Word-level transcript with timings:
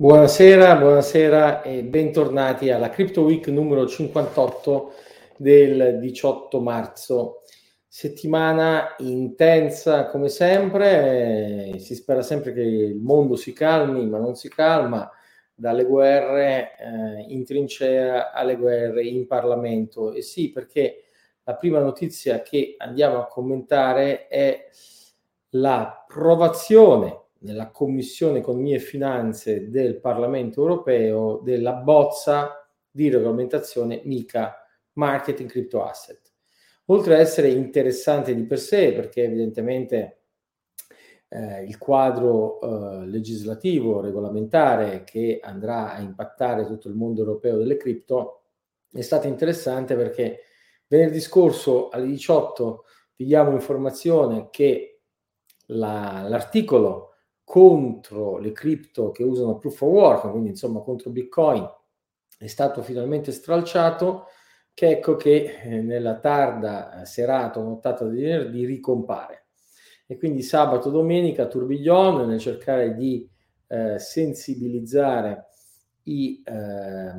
Buonasera, 0.00 0.76
buonasera 0.76 1.62
e 1.62 1.82
bentornati 1.82 2.70
alla 2.70 2.88
Crypto 2.88 3.22
Week 3.22 3.44
numero 3.48 3.84
58 3.84 4.92
del 5.38 5.98
18 5.98 6.60
marzo. 6.60 7.40
Settimana 7.88 8.94
intensa 8.98 10.06
come 10.06 10.28
sempre, 10.28 11.80
si 11.80 11.96
spera 11.96 12.22
sempre 12.22 12.52
che 12.52 12.60
il 12.60 12.94
mondo 12.94 13.34
si 13.34 13.52
calmi, 13.52 14.06
ma 14.06 14.18
non 14.18 14.36
si 14.36 14.48
calma, 14.48 15.10
dalle 15.52 15.84
guerre 15.84 16.76
eh, 16.78 17.24
in 17.32 17.44
trincea 17.44 18.30
alle 18.30 18.54
guerre 18.54 19.02
in 19.02 19.26
Parlamento. 19.26 20.12
E 20.12 20.22
sì, 20.22 20.52
perché 20.52 21.06
la 21.42 21.56
prima 21.56 21.80
notizia 21.80 22.40
che 22.42 22.76
andiamo 22.78 23.18
a 23.18 23.26
commentare 23.26 24.28
è 24.28 24.64
l'approvazione 25.48 27.22
nella 27.40 27.70
Commissione 27.70 28.38
Economia 28.38 28.76
e 28.76 28.80
Finanze 28.80 29.68
del 29.70 30.00
Parlamento 30.00 30.60
Europeo 30.60 31.40
della 31.42 31.74
bozza 31.74 32.68
di 32.90 33.08
regolamentazione 33.10 34.00
MICA, 34.04 34.56
Marketing 34.94 35.48
Crypto 35.48 35.84
Asset. 35.84 36.20
Oltre 36.86 37.14
ad 37.14 37.20
essere 37.20 37.48
interessante 37.48 38.34
di 38.34 38.44
per 38.44 38.58
sé, 38.58 38.92
perché 38.92 39.24
evidentemente 39.24 40.22
eh, 41.28 41.64
il 41.64 41.76
quadro 41.78 42.60
eh, 42.60 43.06
legislativo, 43.06 44.00
regolamentare 44.00 45.04
che 45.04 45.38
andrà 45.42 45.92
a 45.92 46.00
impattare 46.00 46.66
tutto 46.66 46.88
il 46.88 46.94
mondo 46.94 47.20
europeo 47.20 47.58
delle 47.58 47.76
cripto, 47.76 48.42
è 48.90 49.02
stato 49.02 49.26
interessante 49.26 49.94
perché 49.94 50.40
venerdì 50.86 51.20
scorso 51.20 51.90
alle 51.90 52.06
18 52.06 52.84
vi 53.16 53.26
diamo 53.26 53.50
informazione 53.50 54.48
che 54.50 55.02
la, 55.66 56.24
l'articolo 56.26 57.16
contro 57.48 58.36
le 58.36 58.52
cripto 58.52 59.10
che 59.10 59.22
usano 59.22 59.56
proof 59.56 59.80
of 59.80 59.88
work, 59.88 60.30
quindi 60.30 60.50
insomma 60.50 60.80
contro 60.80 61.08
Bitcoin, 61.08 61.66
è 62.36 62.46
stato 62.46 62.82
finalmente 62.82 63.32
stralciato, 63.32 64.26
che 64.74 64.90
ecco 64.90 65.16
che 65.16 65.58
eh, 65.62 65.80
nella 65.80 66.18
tarda 66.18 67.06
serata 67.06 67.58
o 67.58 67.62
nottata 67.62 68.06
di 68.06 68.20
venerdì 68.20 68.66
ricompare. 68.66 69.46
E 70.06 70.18
quindi 70.18 70.42
sabato, 70.42 70.90
domenica, 70.90 71.46
tourbillon 71.46 72.28
nel 72.28 72.38
cercare 72.38 72.94
di 72.94 73.26
eh, 73.66 73.98
sensibilizzare 73.98 75.46
i, 76.02 76.42
eh, 76.44 77.12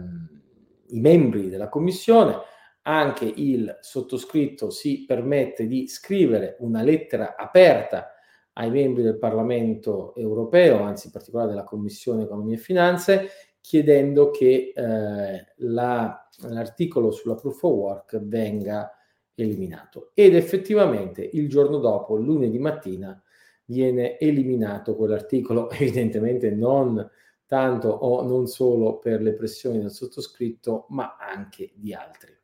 i 0.89 0.99
membri 0.99 1.49
della 1.49 1.69
commissione, 1.69 2.35
anche 2.83 3.25
il 3.25 3.79
sottoscritto 3.81 4.69
si 4.69 5.05
permette 5.05 5.65
di 5.65 5.87
scrivere 5.87 6.55
una 6.59 6.83
lettera 6.83 7.35
aperta 7.35 8.13
ai 8.59 8.69
membri 8.69 9.03
del 9.03 9.17
Parlamento 9.17 10.13
europeo, 10.15 10.81
anzi 10.81 11.07
in 11.07 11.13
particolare 11.13 11.49
della 11.49 11.63
Commissione 11.63 12.23
Economia 12.23 12.55
e 12.55 12.59
Finanze, 12.59 13.29
chiedendo 13.61 14.31
che 14.31 14.73
eh, 14.75 15.45
la, 15.57 16.29
l'articolo 16.41 17.11
sulla 17.11 17.35
proof 17.35 17.63
of 17.63 17.71
work 17.71 18.19
venga 18.19 18.93
eliminato. 19.33 20.11
Ed 20.13 20.35
effettivamente 20.35 21.27
il 21.31 21.47
giorno 21.47 21.77
dopo, 21.77 22.17
lunedì 22.17 22.59
mattina, 22.59 23.21
viene 23.65 24.17
eliminato 24.19 24.95
quell'articolo, 24.95 25.69
evidentemente 25.71 26.51
non 26.51 27.09
tanto 27.45 27.87
o 27.87 28.27
non 28.27 28.45
solo 28.45 28.99
per 28.99 29.21
le 29.21 29.33
pressioni 29.33 29.79
del 29.79 29.91
sottoscritto, 29.91 30.85
ma 30.89 31.15
anche 31.17 31.71
di 31.75 31.93
altri. 31.93 32.38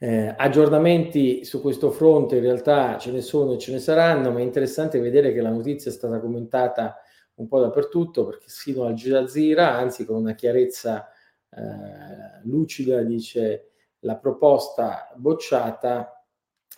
Eh, 0.00 0.32
aggiornamenti 0.36 1.44
su 1.44 1.60
questo 1.60 1.90
fronte 1.90 2.36
in 2.36 2.42
realtà 2.42 2.98
ce 2.98 3.10
ne 3.10 3.20
sono 3.20 3.54
e 3.54 3.58
ce 3.58 3.72
ne 3.72 3.80
saranno, 3.80 4.30
ma 4.30 4.38
è 4.38 4.42
interessante 4.42 5.00
vedere 5.00 5.32
che 5.32 5.40
la 5.40 5.50
notizia 5.50 5.90
è 5.90 5.94
stata 5.94 6.20
commentata 6.20 6.96
un 7.34 7.48
po' 7.48 7.60
dappertutto, 7.60 8.24
perché 8.24 8.48
sino 8.48 8.84
al 8.84 8.94
Jazeera, 8.94 9.74
anzi 9.74 10.04
con 10.04 10.16
una 10.16 10.34
chiarezza 10.34 11.08
eh, 11.50 12.40
lucida, 12.44 13.02
dice 13.02 13.70
la 14.00 14.16
proposta 14.16 15.12
bocciata, 15.16 16.24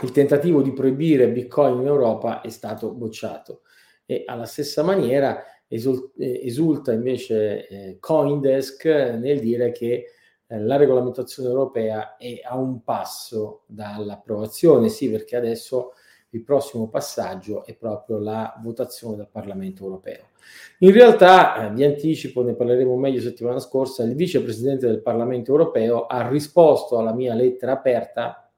il 0.02 0.12
tentativo 0.12 0.62
di 0.62 0.72
proibire 0.72 1.30
Bitcoin 1.30 1.80
in 1.80 1.86
Europa 1.86 2.40
è 2.40 2.48
stato 2.48 2.92
bocciato. 2.92 3.62
E 4.06 4.22
alla 4.26 4.46
stessa 4.46 4.82
maniera 4.82 5.44
eh, 5.68 6.40
esulta 6.42 6.92
invece 6.92 7.68
eh, 7.68 7.96
Coindesk 8.00 8.84
nel 8.86 9.40
dire 9.40 9.72
che 9.72 10.06
la 10.58 10.76
regolamentazione 10.76 11.48
europea 11.48 12.16
è 12.16 12.40
a 12.42 12.56
un 12.56 12.82
passo 12.82 13.62
dall'approvazione, 13.66 14.88
sì, 14.88 15.08
perché 15.08 15.36
adesso 15.36 15.92
il 16.30 16.42
prossimo 16.42 16.88
passaggio 16.88 17.64
è 17.64 17.74
proprio 17.76 18.18
la 18.18 18.58
votazione 18.62 19.16
del 19.16 19.28
Parlamento 19.30 19.84
europeo. 19.84 20.28
In 20.78 20.92
realtà, 20.92 21.66
eh, 21.66 21.72
vi 21.72 21.84
anticipo, 21.84 22.42
ne 22.42 22.54
parleremo 22.54 22.96
meglio 22.96 23.20
settimana 23.20 23.58
scorsa, 23.58 24.02
il 24.02 24.14
vicepresidente 24.14 24.86
del 24.86 25.02
Parlamento 25.02 25.50
europeo 25.50 26.06
ha 26.06 26.28
risposto 26.28 26.98
alla 26.98 27.14
mia 27.14 27.34
lettera 27.34 27.72
aperta 27.72 28.50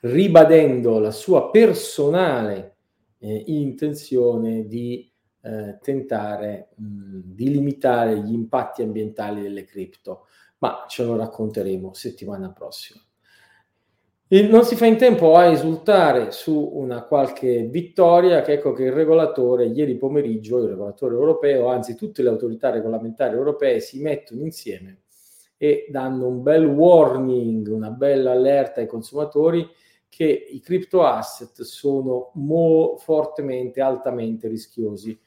ribadendo 0.00 0.98
la 0.98 1.10
sua 1.10 1.50
personale 1.50 2.76
eh, 3.18 3.42
intenzione 3.48 4.66
di 4.66 5.10
eh, 5.42 5.78
tentare 5.82 6.68
mh, 6.74 7.20
di 7.24 7.50
limitare 7.50 8.18
gli 8.20 8.32
impatti 8.32 8.82
ambientali 8.82 9.42
delle 9.42 9.64
cripto 9.64 10.26
ma 10.60 10.84
ce 10.88 11.04
lo 11.04 11.16
racconteremo 11.16 11.92
settimana 11.92 12.50
prossima. 12.50 13.00
E 14.32 14.42
non 14.42 14.64
si 14.64 14.76
fa 14.76 14.86
in 14.86 14.96
tempo 14.96 15.34
a 15.34 15.46
esultare 15.46 16.30
su 16.30 16.56
una 16.74 17.02
qualche 17.02 17.64
vittoria 17.64 18.42
che 18.42 18.52
ecco 18.52 18.72
che 18.72 18.84
il 18.84 18.92
regolatore 18.92 19.66
ieri 19.66 19.96
pomeriggio, 19.96 20.58
il 20.58 20.68
regolatore 20.68 21.14
europeo, 21.14 21.66
anzi 21.66 21.96
tutte 21.96 22.22
le 22.22 22.28
autorità 22.28 22.70
regolamentari 22.70 23.34
europee 23.34 23.80
si 23.80 24.00
mettono 24.00 24.42
insieme 24.42 25.00
e 25.56 25.88
danno 25.90 26.28
un 26.28 26.42
bel 26.42 26.64
warning, 26.64 27.66
una 27.66 27.90
bella 27.90 28.30
allerta 28.30 28.80
ai 28.80 28.86
consumatori 28.86 29.68
che 30.08 30.26
i 30.26 30.60
crypto 30.60 31.04
asset 31.04 31.62
sono 31.62 32.30
mo- 32.34 32.96
fortemente, 32.98 33.80
altamente 33.80 34.46
rischiosi. 34.46 35.18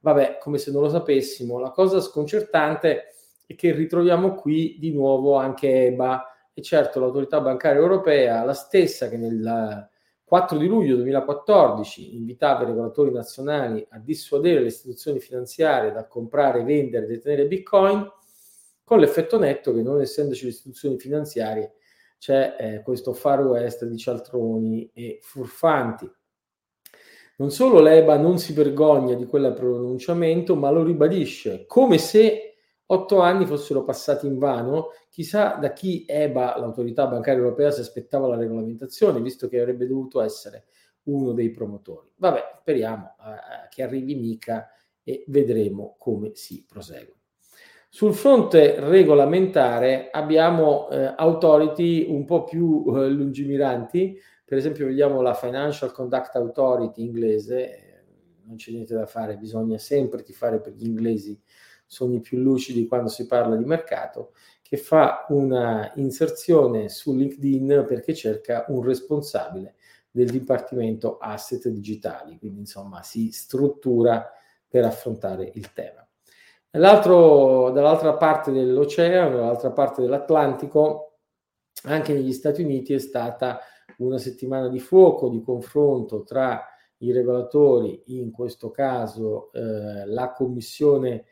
Vabbè, 0.00 0.38
come 0.38 0.58
se 0.58 0.72
non 0.72 0.82
lo 0.82 0.88
sapessimo, 0.88 1.58
la 1.58 1.70
cosa 1.70 2.00
sconcertante 2.00 2.90
è 2.90 3.14
e 3.50 3.54
che 3.54 3.72
ritroviamo 3.72 4.34
qui 4.34 4.76
di 4.78 4.92
nuovo 4.92 5.36
anche 5.36 5.86
EBA 5.86 6.50
e 6.52 6.60
certo 6.60 7.00
l'autorità 7.00 7.40
bancaria 7.40 7.80
europea, 7.80 8.44
la 8.44 8.52
stessa 8.52 9.08
che 9.08 9.16
nel 9.16 9.88
4 10.22 10.58
di 10.58 10.66
luglio 10.66 10.96
2014 10.96 12.16
invitava 12.16 12.64
i 12.64 12.66
regolatori 12.66 13.10
nazionali 13.10 13.86
a 13.88 13.98
dissuadere 13.98 14.60
le 14.60 14.66
istituzioni 14.66 15.18
finanziarie 15.18 15.92
dal 15.92 16.08
comprare, 16.08 16.62
vendere 16.62 17.06
e 17.06 17.08
detenere 17.08 17.46
bitcoin, 17.46 18.06
con 18.84 18.98
l'effetto 18.98 19.38
netto 19.38 19.72
che 19.72 19.80
non 19.80 19.98
essendoci 19.98 20.44
le 20.44 20.50
istituzioni 20.50 20.98
finanziarie 20.98 21.72
c'è 22.18 22.56
eh, 22.58 22.82
questo 22.82 23.14
far 23.14 23.40
west 23.40 23.86
di 23.86 23.96
cialtroni 23.96 24.90
e 24.92 25.20
furfanti. 25.22 26.10
Non 27.36 27.50
solo 27.50 27.80
l'EBA 27.80 28.18
non 28.18 28.38
si 28.38 28.52
vergogna 28.52 29.14
di 29.14 29.24
quel 29.24 29.54
pronunciamento, 29.54 30.54
ma 30.54 30.68
lo 30.70 30.82
ribadisce 30.82 31.64
come 31.66 31.96
se 31.96 32.47
otto 32.90 33.20
anni 33.20 33.46
fossero 33.46 33.84
passati 33.84 34.26
in 34.26 34.38
vano, 34.38 34.88
chissà 35.10 35.54
da 35.54 35.72
chi 35.72 36.04
EBA, 36.06 36.58
l'autorità 36.58 37.06
bancaria 37.06 37.40
europea, 37.40 37.70
si 37.70 37.80
aspettava 37.80 38.28
la 38.28 38.36
regolamentazione, 38.36 39.20
visto 39.20 39.48
che 39.48 39.58
avrebbe 39.58 39.86
dovuto 39.86 40.20
essere 40.20 40.66
uno 41.04 41.32
dei 41.32 41.50
promotori. 41.50 42.12
Vabbè, 42.16 42.56
speriamo 42.60 43.16
eh, 43.18 43.68
che 43.68 43.82
arrivi 43.82 44.14
mica 44.14 44.70
e 45.02 45.24
vedremo 45.28 45.96
come 45.98 46.32
si 46.34 46.64
prosegue. 46.66 47.14
Sul 47.90 48.12
fronte 48.12 48.78
regolamentare 48.80 50.10
abbiamo 50.10 50.90
eh, 50.90 51.14
authority 51.16 52.06
un 52.10 52.26
po' 52.26 52.44
più 52.44 52.84
eh, 52.88 53.08
lungimiranti, 53.08 54.18
per 54.44 54.58
esempio 54.58 54.86
vediamo 54.86 55.22
la 55.22 55.34
Financial 55.34 55.90
Conduct 55.92 56.36
Authority 56.36 57.02
inglese, 57.02 57.64
eh, 57.64 58.04
non 58.44 58.56
c'è 58.56 58.72
niente 58.72 58.94
da 58.94 59.06
fare, 59.06 59.36
bisogna 59.36 59.78
sempre 59.78 60.22
tifare 60.22 60.60
per 60.60 60.74
gli 60.74 60.86
inglesi 60.86 61.38
sono 61.88 62.14
i 62.14 62.20
più 62.20 62.38
lucidi 62.38 62.86
quando 62.86 63.08
si 63.08 63.26
parla 63.26 63.56
di 63.56 63.64
mercato, 63.64 64.32
che 64.62 64.76
fa 64.76 65.24
una 65.30 65.90
inserzione 65.96 66.90
su 66.90 67.16
LinkedIn 67.16 67.84
perché 67.88 68.14
cerca 68.14 68.66
un 68.68 68.82
responsabile 68.82 69.76
del 70.10 70.28
Dipartimento 70.28 71.16
Asset 71.16 71.68
Digitali, 71.68 72.38
quindi 72.38 72.60
insomma 72.60 73.02
si 73.02 73.30
struttura 73.30 74.30
per 74.68 74.84
affrontare 74.84 75.50
il 75.54 75.72
tema. 75.72 76.06
dall'altra 77.70 78.14
parte 78.14 78.52
dell'oceano, 78.52 79.36
dall'altra 79.36 79.72
parte 79.72 80.02
dell'Atlantico, 80.02 81.20
anche 81.84 82.12
negli 82.12 82.32
Stati 82.32 82.62
Uniti 82.62 82.92
è 82.92 82.98
stata 82.98 83.60
una 83.98 84.18
settimana 84.18 84.68
di 84.68 84.78
fuoco, 84.78 85.30
di 85.30 85.40
confronto 85.40 86.24
tra 86.24 86.62
i 86.98 87.12
regolatori, 87.12 88.02
in 88.06 88.30
questo 88.30 88.70
caso 88.70 89.50
eh, 89.52 90.04
la 90.04 90.32
Commissione 90.32 91.24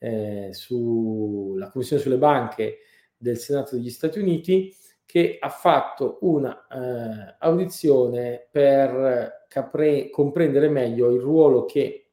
eh, 0.00 0.48
sulla 0.52 1.70
Commissione 1.70 2.02
sulle 2.02 2.16
banche 2.16 2.78
del 3.16 3.38
Senato 3.38 3.76
degli 3.76 3.90
Stati 3.90 4.18
Uniti 4.18 4.74
che 5.04 5.36
ha 5.38 5.48
fatto 5.48 6.18
una 6.22 6.66
eh, 6.68 7.36
per 8.50 9.44
capre- 9.48 10.08
comprendere 10.10 10.68
meglio 10.68 11.10
il 11.10 11.20
ruolo 11.20 11.64
che 11.64 12.12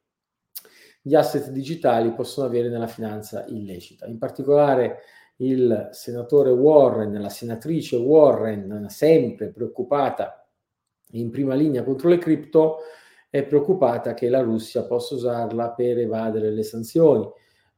gli 1.00 1.14
asset 1.14 1.50
digitali 1.50 2.12
possono 2.12 2.46
avere 2.46 2.68
nella 2.68 2.86
finanza 2.86 3.46
illecita. 3.46 4.06
In 4.06 4.18
particolare 4.18 4.98
il 5.36 5.88
senatore 5.92 6.50
Warren, 6.50 7.20
la 7.20 7.28
senatrice 7.28 7.96
Warren, 7.96 8.86
sempre 8.88 9.48
preoccupata 9.48 10.46
in 11.12 11.30
prima 11.30 11.54
linea 11.54 11.84
contro 11.84 12.08
le 12.08 12.18
cripto, 12.18 12.78
è 13.30 13.44
preoccupata 13.44 14.14
che 14.14 14.28
la 14.28 14.40
Russia 14.40 14.84
possa 14.84 15.14
usarla 15.14 15.70
per 15.70 15.98
evadere 15.98 16.50
le 16.50 16.62
sanzioni. 16.62 17.30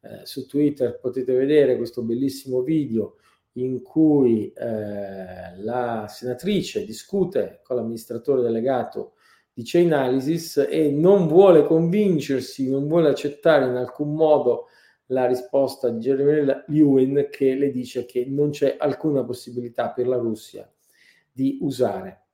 Eh, 0.03 0.25
su 0.25 0.47
Twitter 0.47 0.99
potete 0.99 1.35
vedere 1.35 1.77
questo 1.77 2.03
bellissimo 2.03 2.63
video 2.63 3.17
in 3.55 3.83
cui 3.83 4.53
eh, 4.53 5.57
la 5.59 6.07
senatrice 6.09 6.85
discute 6.85 7.61
con 7.63 7.77
l'amministratore 7.77 8.41
delegato 8.43 9.15
di 9.53 9.63
Chainalysis 9.65 10.67
e 10.71 10.91
non 10.91 11.27
vuole 11.27 11.65
convincersi, 11.65 12.71
non 12.71 12.87
vuole 12.87 13.09
accettare 13.09 13.67
in 13.67 13.75
alcun 13.75 14.15
modo 14.15 14.69
la 15.07 15.27
risposta 15.27 15.89
di 15.89 15.99
Jeremy 15.99 16.63
Lewin 16.69 17.29
che 17.31 17.55
le 17.55 17.71
dice 17.71 18.07
che 18.07 18.25
non 18.27 18.51
c'è 18.51 18.77
alcuna 18.79 19.25
possibilità 19.25 19.91
per 19.91 20.07
la 20.07 20.17
Russia 20.17 20.71
di 21.33 21.59
usare 21.61 22.27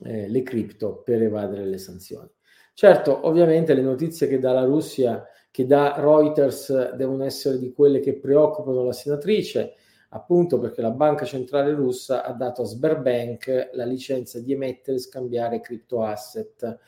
eh, 0.00 0.28
le 0.28 0.42
cripto 0.42 1.02
per 1.02 1.22
evadere 1.22 1.66
le 1.66 1.78
sanzioni. 1.78 2.28
Certo, 2.72 3.26
ovviamente 3.26 3.74
le 3.74 3.82
notizie 3.82 4.26
che 4.26 4.38
dà 4.38 4.52
la 4.52 4.64
Russia, 4.64 5.26
che 5.50 5.66
dà 5.66 5.94
Reuters, 5.98 6.94
devono 6.94 7.24
essere 7.24 7.58
di 7.58 7.72
quelle 7.72 8.00
che 8.00 8.14
preoccupano 8.14 8.84
la 8.84 8.92
senatrice, 8.92 9.74
appunto 10.10 10.58
perché 10.58 10.80
la 10.80 10.90
banca 10.90 11.24
centrale 11.24 11.72
russa 11.72 12.24
ha 12.24 12.32
dato 12.32 12.62
a 12.62 12.66
Sberbank 12.66 13.70
la 13.72 13.84
licenza 13.84 14.38
di 14.40 14.52
emettere 14.52 14.96
e 14.96 15.00
scambiare 15.00 15.60
cripto 15.60 16.02
asset. 16.02 16.78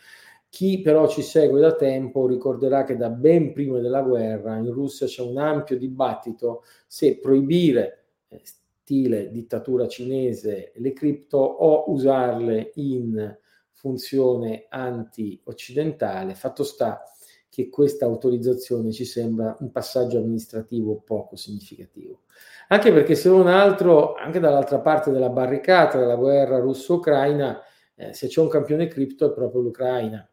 Chi 0.49 0.81
però 0.81 1.07
ci 1.07 1.23
segue 1.23 1.61
da 1.61 1.75
tempo 1.75 2.27
ricorderà 2.27 2.83
che 2.85 2.97
da 2.97 3.09
ben 3.09 3.53
prima 3.53 3.79
della 3.79 4.03
guerra 4.03 4.57
in 4.57 4.73
Russia 4.73 5.07
c'è 5.07 5.23
un 5.23 5.39
ampio 5.39 5.79
dibattito 5.79 6.65
se 6.87 7.19
proibire, 7.19 8.05
eh, 8.29 8.41
stile 8.43 9.31
dittatura 9.31 9.87
cinese, 9.87 10.73
le 10.75 10.93
cripto 10.93 11.39
o 11.39 11.91
usarle 11.93 12.73
in 12.75 13.39
funzione 13.73 14.67
anti-occidentale. 14.69 16.35
Fatto 16.35 16.65
sta 16.65 17.05
che 17.51 17.69
questa 17.69 18.07
autorizzazione 18.07 18.93
ci 18.93 19.05
sembra 19.05 19.57
un 19.61 19.71
passaggio 19.71 20.19
amministrativo 20.19 21.03
poco 21.05 21.37
significativo. 21.37 22.23
Anche 22.69 22.93
perché 22.93 23.17
se 23.17 23.29
non 23.29 23.49
altro, 23.49 24.15
anche 24.15 24.39
dall'altra 24.39 24.79
parte 24.79 25.11
della 25.11 25.29
barricata 25.29 25.99
della 25.99 26.15
guerra 26.15 26.61
russo-ucraina, 26.61 27.61
eh, 27.97 28.13
se 28.15 28.29
c'è 28.29 28.41
un 28.41 28.49
campione 28.49 28.87
cripto 28.87 29.27
è 29.27 29.35
proprio 29.35 29.61
l'Ucraina. 29.61 30.27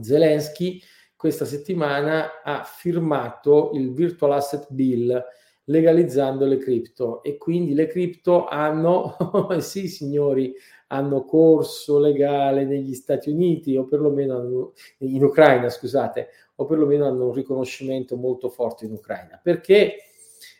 Zelensky 0.00 0.82
questa 1.20 1.44
settimana 1.44 2.42
ha 2.42 2.64
firmato 2.64 3.72
il 3.74 3.92
Virtual 3.92 4.32
Asset 4.32 4.66
Bill 4.70 5.22
legalizzando 5.64 6.46
le 6.46 6.56
cripto 6.56 7.22
e 7.22 7.36
quindi 7.36 7.74
le 7.74 7.86
cripto 7.86 8.46
hanno, 8.46 9.16
sì 9.60 9.86
signori, 9.86 10.54
hanno 10.92 11.24
corso 11.24 11.98
legale 11.98 12.64
negli 12.64 12.94
Stati 12.94 13.30
Uniti 13.30 13.76
o 13.76 13.84
perlomeno 13.84 14.36
hanno, 14.36 14.72
in 14.98 15.22
Ucraina, 15.22 15.68
scusate, 15.68 16.28
o 16.56 16.64
perlomeno 16.64 17.06
hanno 17.06 17.26
un 17.26 17.32
riconoscimento 17.32 18.16
molto 18.16 18.48
forte 18.48 18.86
in 18.86 18.92
Ucraina. 18.92 19.38
Perché? 19.42 19.96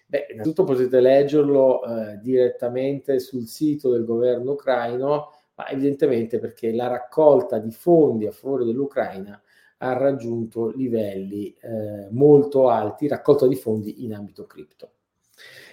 Beh, 0.06 0.28
innanzitutto 0.30 0.64
potete 0.64 1.00
leggerlo 1.00 1.82
eh, 1.84 2.18
direttamente 2.20 3.18
sul 3.18 3.46
sito 3.46 3.90
del 3.90 4.04
governo 4.04 4.52
ucraino, 4.52 5.32
ma 5.54 5.68
evidentemente 5.68 6.38
perché 6.38 6.72
la 6.72 6.86
raccolta 6.86 7.58
di 7.58 7.70
fondi 7.70 8.26
a 8.26 8.32
favore 8.32 8.64
dell'Ucraina 8.64 9.40
ha 9.78 9.92
raggiunto 9.92 10.70
livelli 10.70 11.54
eh, 11.60 12.08
molto 12.10 12.68
alti, 12.68 13.08
raccolta 13.08 13.46
di 13.46 13.56
fondi 13.56 14.04
in 14.04 14.14
ambito 14.14 14.46
cripto. 14.46 14.90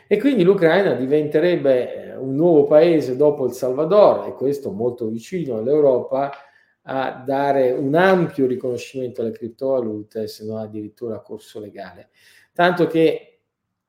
E 0.07 0.19
quindi 0.19 0.43
l'Ucraina 0.43 0.93
diventerebbe 0.93 2.11
eh, 2.11 2.15
un 2.15 2.35
nuovo 2.35 2.63
paese 2.65 3.17
dopo 3.17 3.45
il 3.45 3.51
Salvador, 3.51 4.27
e 4.27 4.33
questo 4.33 4.71
molto 4.71 5.07
vicino 5.07 5.57
all'Europa, 5.57 6.31
a 6.89 7.21
dare 7.25 7.71
un 7.73 7.93
ampio 7.95 8.45
riconoscimento 8.45 9.21
alle 9.21 9.31
criptovalute, 9.31 10.27
se 10.27 10.45
non 10.45 10.59
addirittura 10.59 11.19
corso 11.19 11.59
legale. 11.59 12.09
Tanto 12.53 12.87
che 12.87 13.39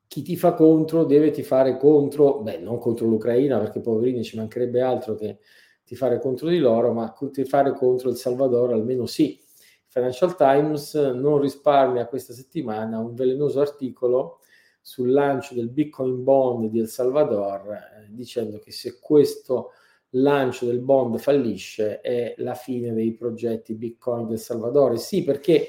chi 0.08 0.22
ti 0.22 0.36
fa 0.36 0.54
contro 0.54 1.04
deve 1.04 1.30
ti 1.30 1.44
fare 1.44 1.76
contro, 1.76 2.40
beh, 2.40 2.58
non 2.58 2.78
contro 2.78 3.06
l'Ucraina, 3.06 3.58
perché 3.58 3.80
poverini 3.80 4.24
ci 4.24 4.36
mancherebbe 4.36 4.80
altro 4.80 5.14
che 5.14 5.38
ti 5.84 5.94
fare 5.94 6.18
contro 6.18 6.48
di 6.48 6.58
loro, 6.58 6.92
ma 6.92 7.14
ti 7.32 7.44
fare 7.44 7.72
contro 7.74 8.10
il 8.10 8.16
Salvador 8.16 8.72
almeno 8.72 9.06
sì. 9.06 9.40
Financial 9.86 10.34
Times 10.34 10.94
non 10.94 11.40
risparmia 11.40 12.06
questa 12.06 12.32
settimana 12.32 12.98
un 12.98 13.14
velenoso 13.14 13.60
articolo 13.60 14.40
sul 14.88 15.10
lancio 15.10 15.52
del 15.52 15.68
Bitcoin 15.68 16.24
Bond 16.24 16.70
di 16.70 16.78
El 16.78 16.88
Salvador, 16.88 17.72
eh, 17.72 18.06
dicendo 18.08 18.58
che 18.58 18.72
se 18.72 18.98
questo 18.98 19.72
lancio 20.12 20.64
del 20.64 20.78
bond 20.78 21.18
fallisce 21.18 22.00
è 22.00 22.32
la 22.38 22.54
fine 22.54 22.94
dei 22.94 23.12
progetti 23.12 23.74
Bitcoin 23.74 24.26
del 24.26 24.38
Salvador. 24.38 24.98
Sì, 24.98 25.24
perché 25.24 25.66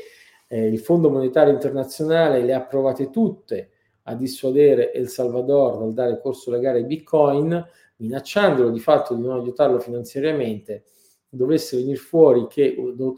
eh, 0.48 0.68
il 0.68 0.80
Fondo 0.80 1.10
Monetario 1.10 1.51
Internazionale 1.51 2.42
le 2.44 2.54
ha 2.54 2.62
provate 2.62 3.10
tutte 3.10 3.71
a 4.04 4.16
dissuadere 4.16 4.94
El 4.94 5.10
Salvador 5.10 5.80
dal 5.80 5.92
dare 5.94 6.21
corso 6.21 6.50
legale 6.50 6.77
ai 6.77 6.86
Bitcoin, 6.86 7.62
minacciandolo 7.98 8.69
di 8.69 8.80
fatto 8.80 9.16
di 9.16 9.21
non 9.21 9.38
aiutarlo 9.38 9.81
finanziariamente, 9.81 10.86
dovesse 11.27 11.75
venire 11.75 11.98
fuori 11.98 12.48
che 12.48 12.74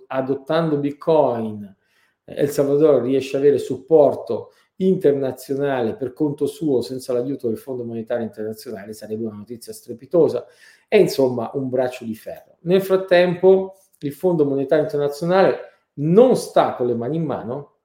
adottando 0.08 0.78
Bitcoin 0.78 1.64
eh, 2.24 2.34
El 2.34 2.50
Salvador 2.50 3.04
riesce 3.04 3.38
ad 3.38 3.44
avere 3.44 3.60
supporto 3.60 4.54
internazionale 4.88 5.96
per 5.96 6.14
conto 6.14 6.46
suo 6.46 6.82
senza 6.82 7.14
l'aiuto 7.14 7.48
del 7.48 7.58
Fondo 7.58 7.84
Monetario 7.84 8.26
Internazionale 8.26 8.94
sarebbe 8.94 9.26
una 9.26 9.38
notizia 9.38 9.74
strepitosa. 9.74 10.46
È 10.88 10.98
insomma 10.98 11.52
un 11.54 11.70
braccio 11.70 12.06
di 12.06 12.16
ferro. 12.16 12.58
Nel 12.62 12.82
frattempo 12.82 13.76
il 14.00 14.14
Fondo 14.14 14.46
Monetario 14.46 14.84
Internazionale 14.84 15.58
non 15.96 16.36
sta 16.36 16.76
con 16.76 16.88
le 16.88 16.96
mani 16.96 17.18
in 17.18 17.24
mano 17.24 17.76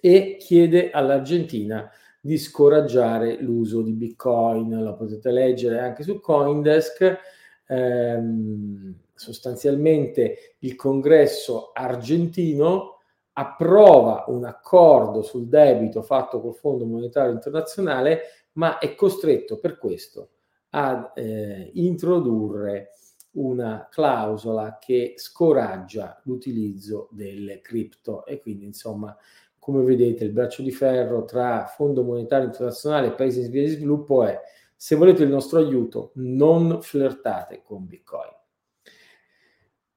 e 0.00 0.36
chiede 0.38 0.90
all'Argentina 0.90 1.90
di 2.20 2.36
scoraggiare 2.36 3.40
l'uso 3.40 3.82
di 3.82 3.92
Bitcoin. 3.92 4.82
Lo 4.82 4.94
potete 4.94 5.30
leggere 5.30 5.78
anche 5.78 6.02
su 6.02 6.20
Coindesk. 6.20 7.18
Ehm, 7.66 8.94
sostanzialmente 9.14 10.54
il 10.60 10.76
congresso 10.76 11.72
argentino 11.72 12.97
approva 13.38 14.24
un 14.28 14.44
accordo 14.44 15.22
sul 15.22 15.46
debito 15.46 16.02
fatto 16.02 16.40
col 16.40 16.56
Fondo 16.56 16.84
Monetario 16.84 17.32
Internazionale, 17.32 18.22
ma 18.52 18.78
è 18.78 18.96
costretto 18.96 19.60
per 19.60 19.78
questo 19.78 20.30
a 20.70 21.12
eh, 21.14 21.70
introdurre 21.74 22.90
una 23.32 23.86
clausola 23.88 24.78
che 24.80 25.14
scoraggia 25.16 26.20
l'utilizzo 26.24 27.08
delle 27.12 27.60
cripto 27.60 28.26
e 28.26 28.40
quindi 28.40 28.64
insomma 28.64 29.16
come 29.58 29.84
vedete 29.84 30.24
il 30.24 30.32
braccio 30.32 30.62
di 30.62 30.72
ferro 30.72 31.24
tra 31.24 31.66
Fondo 31.66 32.02
Monetario 32.02 32.46
Internazionale 32.46 33.08
e 33.08 33.12
Paesi 33.12 33.42
in 33.42 33.50
via 33.50 33.62
di 33.62 33.68
sviluppo 33.68 34.24
è 34.24 34.40
se 34.74 34.96
volete 34.96 35.22
il 35.22 35.28
nostro 35.28 35.58
aiuto 35.58 36.10
non 36.14 36.80
flirtate 36.82 37.62
con 37.62 37.86
Bitcoin. 37.86 38.37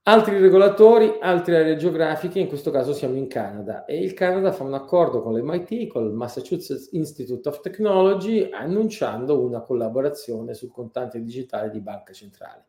Altri 0.04 0.40
regolatori, 0.40 1.18
altre 1.20 1.58
aree 1.58 1.76
geografiche, 1.76 2.40
in 2.40 2.48
questo 2.48 2.72
caso 2.72 2.92
siamo 2.92 3.14
in 3.14 3.28
Canada 3.28 3.84
e 3.84 4.02
il 4.02 4.14
Canada 4.14 4.50
fa 4.50 4.64
un 4.64 4.74
accordo 4.74 5.22
con 5.22 5.32
l'MIT, 5.32 5.86
con 5.86 6.04
il 6.06 6.12
Massachusetts 6.12 6.88
Institute 6.90 7.48
of 7.48 7.60
Technology, 7.60 8.50
annunciando 8.50 9.40
una 9.40 9.60
collaborazione 9.60 10.54
sul 10.54 10.72
contante 10.72 11.22
digitale 11.22 11.70
di 11.70 11.80
banca 11.80 12.12
centrale. 12.12 12.64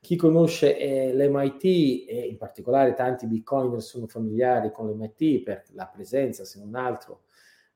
Chi 0.00 0.16
conosce 0.16 0.78
eh, 0.78 1.14
l'MIT 1.14 2.08
e 2.08 2.26
in 2.26 2.38
particolare 2.38 2.94
tanti 2.94 3.26
bitcoiner 3.26 3.82
sono 3.82 4.06
familiari 4.06 4.72
con 4.72 4.88
l'MIT 4.88 5.42
per 5.42 5.64
la 5.72 5.90
presenza, 5.92 6.46
se 6.46 6.58
non 6.58 6.74
altro, 6.74 7.24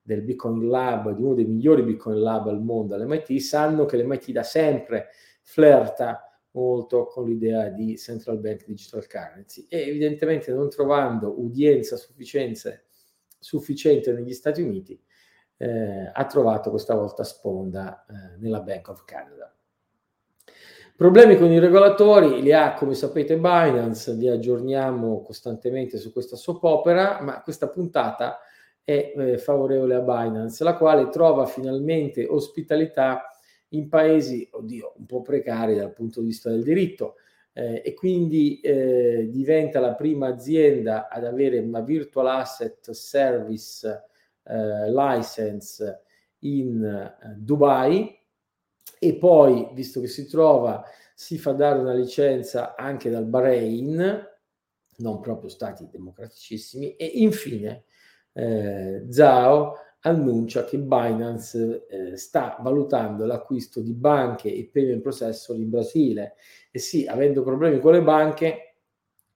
del 0.00 0.22
Bitcoin 0.22 0.66
Lab, 0.70 1.14
di 1.14 1.22
uno 1.22 1.34
dei 1.34 1.44
migliori 1.44 1.82
Bitcoin 1.82 2.18
Lab 2.18 2.48
al 2.48 2.62
mondo 2.62 2.94
all'MIT, 2.94 3.36
sanno 3.40 3.84
che 3.84 3.98
l'MIT 3.98 4.30
da 4.30 4.42
sempre 4.42 5.08
flirta 5.42 6.31
molto 6.52 7.06
con 7.06 7.26
l'idea 7.26 7.68
di 7.68 7.96
central 7.96 8.38
bank 8.38 8.66
digital 8.66 9.06
currency 9.06 9.66
e 9.68 9.88
evidentemente 9.88 10.52
non 10.52 10.68
trovando 10.68 11.40
udienza 11.40 11.96
sufficiente, 11.96 12.84
negli 14.12 14.34
Stati 14.34 14.62
Uniti 14.62 15.00
eh, 15.56 16.10
ha 16.12 16.26
trovato 16.26 16.70
questa 16.70 16.94
volta 16.94 17.24
sponda 17.24 18.04
eh, 18.04 18.36
nella 18.38 18.60
Bank 18.60 18.88
of 18.88 19.04
Canada. 19.04 19.54
Problemi 20.94 21.36
con 21.36 21.50
i 21.50 21.58
regolatori 21.58 22.42
li 22.42 22.52
ha, 22.52 22.74
come 22.74 22.94
sapete, 22.94 23.36
Binance, 23.36 24.12
li 24.12 24.28
aggiorniamo 24.28 25.22
costantemente 25.22 25.98
su 25.98 26.12
questa 26.12 26.36
soap 26.36 26.62
opera, 26.64 27.20
ma 27.22 27.42
questa 27.42 27.68
puntata 27.68 28.38
è 28.84 29.12
eh, 29.16 29.38
favorevole 29.38 29.94
a 29.94 30.00
Binance, 30.00 30.62
la 30.62 30.76
quale 30.76 31.08
trova 31.08 31.46
finalmente 31.46 32.26
ospitalità 32.26 33.31
in 33.72 33.88
paesi, 33.88 34.48
oddio, 34.50 34.94
un 34.96 35.06
po' 35.06 35.22
precari 35.22 35.74
dal 35.74 35.92
punto 35.92 36.20
di 36.20 36.26
vista 36.26 36.50
del 36.50 36.62
diritto. 36.62 37.16
eh, 37.54 37.82
e 37.84 37.94
quindi 37.94 38.60
eh, 38.60 39.28
diventa 39.30 39.78
la 39.80 39.94
prima 39.94 40.28
azienda 40.28 41.08
ad 41.08 41.24
avere 41.24 41.58
una 41.58 41.80
Virtual 41.80 42.26
Asset 42.26 42.90
Service 42.90 44.04
eh, 44.44 44.90
License 44.90 46.02
in 46.40 46.82
eh, 46.82 47.34
Dubai 47.36 48.18
e 48.98 49.14
poi, 49.16 49.68
visto 49.74 50.00
che 50.00 50.08
si 50.08 50.26
trova, 50.26 50.84
si 51.14 51.38
fa 51.38 51.52
dare 51.52 51.78
una 51.78 51.92
licenza 51.94 52.74
anche 52.74 53.10
dal 53.10 53.26
Bahrain, 53.26 54.30
non 54.96 55.20
proprio 55.20 55.48
stati 55.50 55.88
democraticissimi, 55.90 56.96
e 56.96 57.04
infine 57.06 57.84
eh, 58.32 59.04
Zhao 59.08 59.74
annuncia 60.02 60.64
che 60.64 60.78
Binance 60.78 61.86
eh, 61.86 62.16
sta 62.16 62.56
valutando 62.60 63.24
l'acquisto 63.24 63.80
di 63.80 63.92
banche 63.92 64.52
e 64.52 64.68
payment 64.72 65.00
processor 65.02 65.56
in 65.56 65.70
Brasile. 65.70 66.34
E 66.70 66.78
sì, 66.78 67.06
avendo 67.06 67.42
problemi 67.42 67.78
con 67.80 67.92
le 67.92 68.02
banche, 68.02 68.76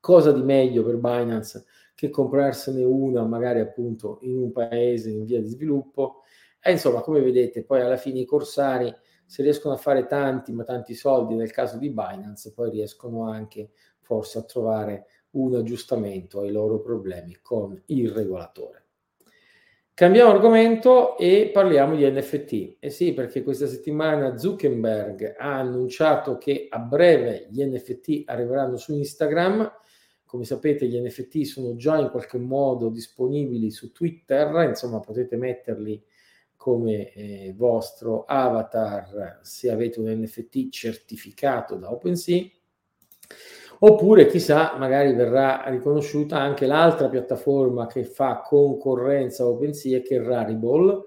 cosa 0.00 0.32
di 0.32 0.42
meglio 0.42 0.84
per 0.84 0.96
Binance 0.96 1.66
che 1.94 2.10
comprarsene 2.10 2.84
una 2.84 3.24
magari 3.24 3.60
appunto 3.60 4.18
in 4.22 4.36
un 4.36 4.52
paese 4.52 5.10
in 5.10 5.24
via 5.24 5.40
di 5.40 5.48
sviluppo? 5.48 6.22
E 6.60 6.72
insomma, 6.72 7.00
come 7.00 7.20
vedete, 7.20 7.64
poi 7.64 7.80
alla 7.80 7.96
fine 7.96 8.20
i 8.20 8.24
corsari, 8.24 8.92
se 9.24 9.42
riescono 9.42 9.74
a 9.74 9.78
fare 9.78 10.06
tanti, 10.06 10.52
ma 10.52 10.64
tanti 10.64 10.94
soldi 10.94 11.34
nel 11.34 11.50
caso 11.52 11.78
di 11.78 11.90
Binance, 11.90 12.52
poi 12.52 12.70
riescono 12.70 13.28
anche 13.28 13.70
forse 14.00 14.38
a 14.38 14.42
trovare 14.42 15.06
un 15.30 15.54
aggiustamento 15.54 16.40
ai 16.40 16.50
loro 16.50 16.80
problemi 16.80 17.38
con 17.40 17.80
il 17.86 18.10
regolatore. 18.10 18.85
Cambiamo 19.96 20.30
argomento 20.30 21.16
e 21.16 21.48
parliamo 21.50 21.96
di 21.96 22.04
NFT. 22.04 22.76
Eh 22.80 22.90
sì, 22.90 23.14
perché 23.14 23.42
questa 23.42 23.66
settimana 23.66 24.36
Zuckerberg 24.36 25.36
ha 25.38 25.54
annunciato 25.56 26.36
che 26.36 26.66
a 26.68 26.78
breve 26.80 27.46
gli 27.50 27.64
NFT 27.64 28.24
arriveranno 28.26 28.76
su 28.76 28.92
Instagram. 28.92 29.72
Come 30.26 30.44
sapete, 30.44 30.86
gli 30.86 31.00
NFT 31.00 31.44
sono 31.44 31.76
già 31.76 31.96
in 31.96 32.10
qualche 32.10 32.36
modo 32.36 32.90
disponibili 32.90 33.70
su 33.70 33.90
Twitter, 33.90 34.68
insomma, 34.68 35.00
potete 35.00 35.38
metterli 35.38 36.04
come 36.56 37.10
eh, 37.14 37.54
vostro 37.56 38.26
avatar 38.26 39.38
se 39.40 39.70
avete 39.70 39.98
un 39.98 40.10
NFT 40.10 40.68
certificato 40.68 41.76
da 41.76 41.90
OpenSea 41.90 42.44
Oppure 43.78 44.26
chissà, 44.26 44.76
magari 44.78 45.12
verrà 45.12 45.64
riconosciuta 45.66 46.38
anche 46.38 46.66
l'altra 46.66 47.08
piattaforma 47.08 47.86
che 47.86 48.04
fa 48.04 48.40
concorrenza 48.40 49.42
a 49.42 49.48
OpenSea, 49.48 50.00
che 50.00 50.16
è 50.16 50.22
Rarible, 50.22 51.04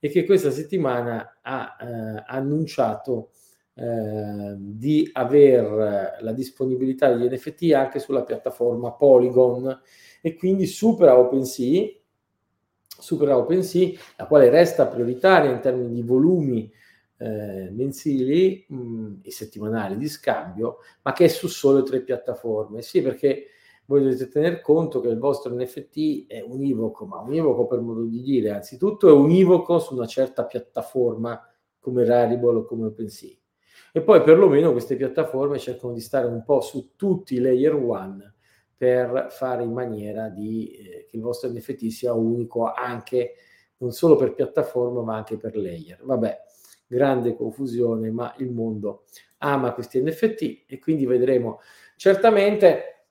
e 0.00 0.08
che 0.08 0.24
questa 0.24 0.50
settimana 0.50 1.38
ha 1.42 1.76
eh, 1.80 2.22
annunciato 2.26 3.30
eh, 3.74 4.56
di 4.58 5.08
avere 5.12 6.16
la 6.20 6.32
disponibilità 6.32 7.12
degli 7.12 7.32
NFT 7.32 7.72
anche 7.72 8.00
sulla 8.00 8.24
piattaforma 8.24 8.92
Polygon. 8.92 9.80
E 10.20 10.34
quindi 10.34 10.66
supera 10.66 11.16
OpenSea, 11.16 11.86
supera 12.86 13.36
OpenSea, 13.36 13.90
la 14.16 14.26
quale 14.26 14.50
resta 14.50 14.86
prioritaria 14.86 15.50
in 15.50 15.60
termini 15.60 15.92
di 15.92 16.02
volumi 16.02 16.68
eh, 17.18 17.70
mensili 17.70 18.64
mh, 18.68 18.76
mm, 18.76 19.14
e 19.22 19.30
settimanali 19.30 19.96
di 19.96 20.08
scambio, 20.08 20.78
ma 21.02 21.12
che 21.12 21.26
è 21.26 21.28
su 21.28 21.48
solo 21.48 21.82
tre 21.82 22.00
piattaforme. 22.00 22.82
Sì, 22.82 23.02
perché 23.02 23.48
voi 23.86 24.02
dovete 24.02 24.28
tener 24.28 24.60
conto 24.60 25.00
che 25.00 25.08
il 25.08 25.18
vostro 25.18 25.54
NFT 25.54 26.26
è 26.26 26.40
univoco, 26.40 27.06
ma 27.06 27.20
univoco 27.20 27.66
per 27.66 27.80
modo 27.80 28.04
di 28.04 28.20
dire, 28.20 28.50
anzitutto 28.50 29.08
è 29.08 29.12
univoco 29.12 29.78
su 29.78 29.94
una 29.94 30.06
certa 30.06 30.44
piattaforma 30.44 31.40
come 31.78 32.04
Rarible 32.04 32.58
o 32.58 32.64
come 32.64 32.86
OpenSea. 32.86 33.36
E 33.92 34.02
poi 34.02 34.22
perlomeno 34.22 34.72
queste 34.72 34.96
piattaforme 34.96 35.58
cercano 35.58 35.94
di 35.94 36.00
stare 36.00 36.26
un 36.26 36.44
po' 36.44 36.60
su 36.60 36.92
tutti 36.96 37.34
i 37.34 37.40
layer 37.40 37.74
one 37.74 38.34
per 38.76 39.28
fare 39.30 39.64
in 39.64 39.72
maniera 39.72 40.28
di, 40.28 40.70
eh, 40.70 41.06
che 41.08 41.16
il 41.16 41.22
vostro 41.22 41.48
NFT 41.50 41.86
sia 41.86 42.12
unico 42.12 42.70
anche 42.70 43.32
non 43.78 43.90
solo 43.92 44.16
per 44.16 44.34
piattaforma 44.34 45.02
ma 45.02 45.16
anche 45.16 45.36
per 45.36 45.56
layer. 45.56 46.00
Vabbè, 46.04 46.44
grande 46.88 47.36
confusione, 47.36 48.10
ma 48.10 48.34
il 48.38 48.50
mondo 48.50 49.04
ama 49.38 49.72
questi 49.72 50.02
NFT 50.02 50.64
e 50.66 50.78
quindi 50.78 51.06
vedremo. 51.06 51.60
Certamente 51.96 53.04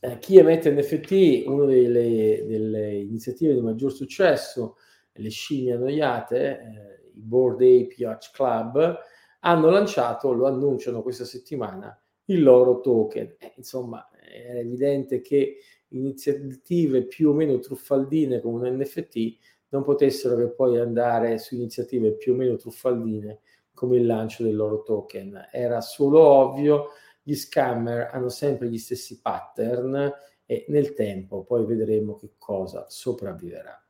eh, 0.00 0.18
chi 0.18 0.38
emette 0.38 0.70
NFT, 0.70 1.44
una 1.46 1.64
delle, 1.64 2.44
delle, 2.46 2.94
iniziative 2.96 3.54
di 3.54 3.60
maggior 3.60 3.92
successo, 3.92 4.76
le 5.12 5.30
scimmie 5.30 5.72
annoiate, 5.72 6.36
eh, 6.36 7.10
i 7.14 7.20
Board 7.20 7.56
Ape 7.56 7.94
Yacht 7.96 8.30
Club, 8.32 8.96
hanno 9.40 9.70
lanciato, 9.70 10.32
lo 10.32 10.46
annunciano 10.46 11.02
questa 11.02 11.24
settimana, 11.24 12.00
il 12.26 12.42
loro 12.42 12.80
token. 12.80 13.36
Eh, 13.38 13.54
insomma, 13.56 14.08
è 14.10 14.58
evidente 14.58 15.20
che 15.20 15.58
iniziative 15.88 17.06
più 17.06 17.30
o 17.30 17.32
meno 17.32 17.58
truffaldine 17.58 18.40
come 18.40 18.68
un 18.68 18.76
NFT 18.78 19.36
non 19.70 19.82
potessero 19.82 20.36
che 20.36 20.48
poi 20.48 20.78
andare 20.78 21.38
su 21.38 21.54
iniziative 21.54 22.12
più 22.12 22.32
o 22.32 22.36
meno 22.36 22.56
truffaldine 22.56 23.40
come 23.74 23.96
il 23.96 24.06
lancio 24.06 24.42
del 24.42 24.56
loro 24.56 24.82
token. 24.82 25.48
Era 25.52 25.80
solo 25.80 26.20
ovvio, 26.20 26.88
gli 27.22 27.34
scammer 27.34 28.10
hanno 28.12 28.28
sempre 28.28 28.68
gli 28.68 28.78
stessi 28.78 29.20
pattern 29.20 30.12
e 30.46 30.64
nel 30.68 30.94
tempo 30.94 31.44
poi 31.44 31.64
vedremo 31.64 32.16
che 32.16 32.32
cosa 32.38 32.86
sopravviverà. 32.88 33.80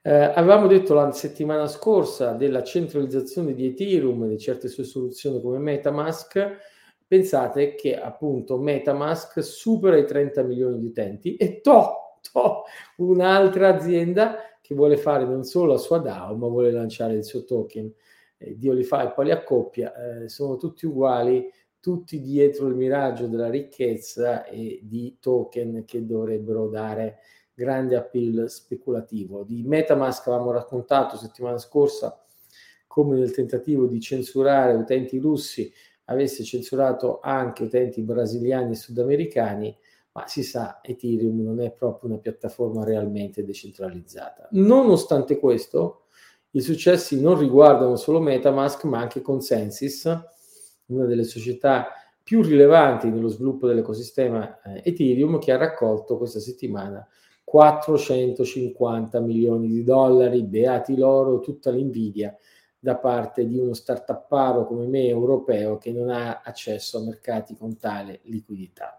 Eh, 0.00 0.10
avevamo 0.10 0.68
detto 0.68 0.94
la 0.94 1.10
settimana 1.10 1.66
scorsa 1.66 2.32
della 2.32 2.62
centralizzazione 2.62 3.52
di 3.52 3.66
Ethereum 3.66 4.24
e 4.24 4.28
di 4.28 4.38
certe 4.38 4.68
sue 4.68 4.84
soluzioni 4.84 5.40
come 5.40 5.58
Metamask. 5.58 6.56
Pensate 7.06 7.74
che 7.74 7.98
appunto 7.98 8.56
Metamask 8.58 9.42
supera 9.42 9.96
i 9.96 10.06
30 10.06 10.42
milioni 10.44 10.78
di 10.78 10.86
utenti 10.86 11.36
e 11.36 11.60
to, 11.60 12.20
to 12.32 12.62
un'altra 12.98 13.74
azienda 13.74 14.47
che 14.68 14.74
vuole 14.74 14.98
fare 14.98 15.24
non 15.24 15.44
solo 15.44 15.72
la 15.72 15.78
sua 15.78 15.96
DAO, 15.96 16.36
ma 16.36 16.46
vuole 16.46 16.70
lanciare 16.70 17.14
il 17.14 17.24
suo 17.24 17.44
token. 17.44 17.90
Eh, 18.36 18.58
Dio 18.58 18.74
li 18.74 18.84
fa 18.84 19.08
e 19.08 19.14
poi 19.14 19.24
li 19.24 19.30
accoppia, 19.30 19.94
eh, 19.94 20.28
sono 20.28 20.56
tutti 20.56 20.84
uguali, 20.84 21.50
tutti 21.80 22.20
dietro 22.20 22.66
il 22.66 22.74
miraggio 22.74 23.28
della 23.28 23.48
ricchezza 23.48 24.44
e 24.44 24.80
di 24.82 25.16
token 25.20 25.86
che 25.86 26.04
dovrebbero 26.04 26.68
dare 26.68 27.20
grande 27.54 27.96
appeal 27.96 28.50
speculativo. 28.50 29.42
Di 29.42 29.62
Metamask 29.62 30.26
avevamo 30.26 30.50
raccontato 30.50 31.16
settimana 31.16 31.56
scorsa 31.56 32.22
come 32.86 33.16
nel 33.16 33.32
tentativo 33.32 33.86
di 33.86 33.98
censurare 34.00 34.74
utenti 34.74 35.16
russi 35.16 35.72
avesse 36.04 36.44
censurato 36.44 37.20
anche 37.22 37.62
utenti 37.62 38.02
brasiliani 38.02 38.72
e 38.72 38.76
sudamericani 38.76 39.74
ma 40.18 40.26
si 40.26 40.42
sa, 40.42 40.80
Ethereum 40.82 41.40
non 41.42 41.60
è 41.60 41.70
proprio 41.70 42.10
una 42.10 42.18
piattaforma 42.18 42.84
realmente 42.84 43.44
decentralizzata. 43.44 44.48
Nonostante 44.52 45.38
questo, 45.38 46.06
i 46.50 46.60
successi 46.60 47.20
non 47.20 47.38
riguardano 47.38 47.94
solo 47.94 48.18
Metamask, 48.18 48.82
ma 48.84 48.98
anche 48.98 49.22
Consensus, 49.22 50.12
una 50.86 51.04
delle 51.04 51.22
società 51.22 51.88
più 52.20 52.42
rilevanti 52.42 53.08
nello 53.08 53.28
sviluppo 53.28 53.68
dell'ecosistema 53.68 54.60
eh, 54.62 54.82
Ethereum, 54.84 55.38
che 55.38 55.52
ha 55.52 55.56
raccolto 55.56 56.18
questa 56.18 56.40
settimana 56.40 57.06
450 57.44 59.20
milioni 59.20 59.68
di 59.68 59.84
dollari, 59.84 60.42
beati 60.42 60.96
loro, 60.96 61.38
tutta 61.38 61.70
l'invidia 61.70 62.36
da 62.76 62.96
parte 62.96 63.46
di 63.46 63.56
uno 63.56 63.72
startupparo 63.72 64.66
come 64.66 64.86
me 64.86 65.06
europeo 65.06 65.78
che 65.78 65.92
non 65.92 66.10
ha 66.10 66.42
accesso 66.42 66.98
a 66.98 67.02
mercati 67.04 67.56
con 67.56 67.76
tale 67.76 68.20
liquidità 68.24 68.97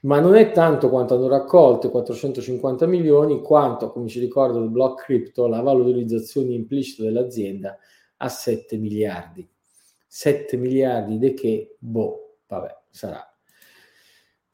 ma 0.00 0.20
non 0.20 0.36
è 0.36 0.52
tanto 0.52 0.88
quanto 0.88 1.14
hanno 1.14 1.28
raccolto 1.28 1.90
450 1.90 2.86
milioni, 2.86 3.42
quanto, 3.42 3.90
come 3.90 4.08
ci 4.08 4.20
ricorda 4.20 4.58
il 4.58 4.70
block 4.70 5.04
crypto, 5.04 5.46
la 5.46 5.60
valorizzazione 5.60 6.52
implicita 6.52 7.02
dell'azienda 7.02 7.76
a 8.18 8.28
7 8.28 8.76
miliardi. 8.76 9.48
7 10.06 10.56
miliardi 10.56 11.18
di 11.18 11.34
che, 11.34 11.76
boh, 11.78 12.38
vabbè, 12.46 12.76
sarà. 12.90 13.30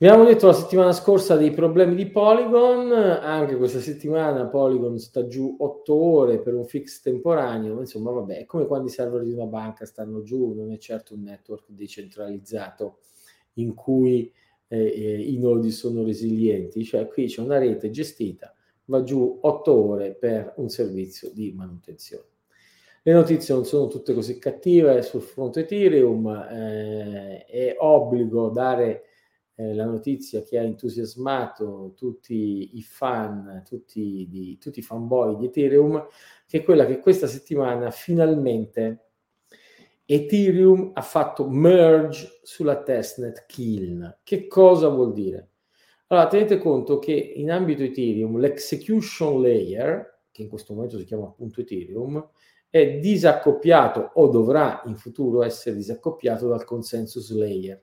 Abbiamo 0.03 0.25
detto 0.25 0.49
la 0.49 0.53
settimana 0.53 0.93
scorsa 0.93 1.37
dei 1.37 1.53
problemi 1.53 1.95
di 1.95 2.11
Polygon, 2.11 2.91
anche 2.91 3.57
questa 3.57 3.79
settimana 3.79 4.47
Polygon 4.47 4.99
sta 4.99 5.29
giù 5.29 5.55
8 5.61 5.95
ore 5.95 6.41
per 6.41 6.55
un 6.55 6.65
fix 6.65 7.01
temporaneo, 7.03 7.79
insomma 7.79 8.11
vabbè, 8.11 8.39
è 8.39 8.45
come 8.45 8.67
quando 8.67 8.89
i 8.89 8.91
server 8.91 9.23
di 9.23 9.33
una 9.33 9.47
banca 9.47 9.87
stanno 9.87 10.23
giù, 10.23 10.55
non 10.55 10.73
è 10.73 10.79
certo 10.79 11.15
un 11.15 11.23
network 11.23 11.67
decentralizzato 11.69 12.99
in 13.55 13.75
cui 13.75 14.33
i 14.77 15.39
nodi 15.39 15.71
sono 15.71 16.05
resilienti, 16.05 16.85
cioè 16.85 17.07
qui 17.07 17.27
c'è 17.27 17.41
una 17.41 17.59
rete 17.59 17.91
gestita, 17.91 18.55
va 18.87 19.03
giù 19.03 19.39
8 19.41 19.73
ore 19.73 20.15
per 20.15 20.55
un 20.57 20.69
servizio 20.69 21.31
di 21.33 21.53
manutenzione. 21.53 22.25
Le 23.05 23.13
notizie 23.13 23.55
non 23.55 23.65
sono 23.65 23.89
tutte 23.89 24.15
così 24.15 24.39
cattive 24.39 25.03
sul 25.03 25.23
fronte 25.23 25.61
Ethereum, 25.61 26.29
eh, 26.29 27.45
è 27.47 27.75
obbligo 27.79 28.49
dare 28.51 29.03
eh, 29.57 29.75
la 29.75 29.85
notizia 29.85 30.43
che 30.43 30.57
ha 30.59 30.63
entusiasmato 30.63 31.95
tutti 31.97 32.77
i 32.77 32.83
fan, 32.83 33.63
tutti, 33.67 34.27
di, 34.31 34.57
tutti 34.59 34.79
i 34.79 34.83
fanboy 34.83 35.37
di 35.37 35.47
Ethereum, 35.47 36.07
che 36.47 36.59
è 36.59 36.63
quella 36.63 36.87
che 36.87 37.01
questa 37.01 37.27
settimana 37.27 37.91
finalmente 37.91 39.12
Ethereum 40.13 40.91
ha 40.93 41.01
fatto 41.01 41.49
merge 41.49 42.41
sulla 42.43 42.83
testnet 42.83 43.47
Kiln. 43.47 44.19
Che 44.23 44.47
cosa 44.47 44.89
vuol 44.89 45.15
dire? 45.15 45.53
Allora, 46.09 46.27
tenete 46.27 46.59
conto 46.59 46.99
che 46.99 47.13
in 47.13 47.51
ambito 47.51 47.83
Ethereum 47.83 48.37
l'execution 48.37 49.41
layer, 49.41 50.25
che 50.31 50.43
in 50.43 50.51
questo 50.51 50.75
momento 50.75 50.99
si 50.99 51.07
chiama 51.07 51.25
appunto 51.25 51.63
Ethereum, 51.63 52.29
è 52.69 52.99
disaccoppiato 52.99 54.11
o 54.17 54.29
dovrà 54.29 54.83
in 54.85 54.97
futuro 54.97 55.43
essere 55.43 55.77
disaccoppiato 55.77 56.47
dal 56.47 56.65
consensus 56.65 57.33
layer. 57.33 57.83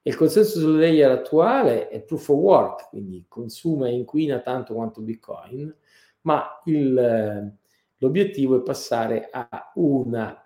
Il 0.00 0.16
consensus 0.16 0.62
layer 0.62 1.10
attuale 1.10 1.88
è 1.88 2.00
proof 2.00 2.30
of 2.30 2.38
work, 2.38 2.88
quindi 2.88 3.26
consuma 3.28 3.88
e 3.88 3.92
inquina 3.92 4.40
tanto 4.40 4.72
quanto 4.72 5.02
Bitcoin, 5.02 5.76
ma 6.22 6.62
il, 6.64 7.54
l'obiettivo 7.98 8.56
è 8.56 8.62
passare 8.62 9.28
a 9.30 9.70
una 9.74 10.42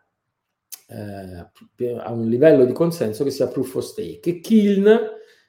eh, 0.89 1.95
a 1.97 2.13
un 2.13 2.29
livello 2.29 2.65
di 2.65 2.73
consenso 2.73 3.25
che 3.25 3.31
sia 3.31 3.49
proof 3.49 3.75
of 3.77 3.85
stake. 3.85 4.31
E 4.31 4.41
Kiln 4.41 4.99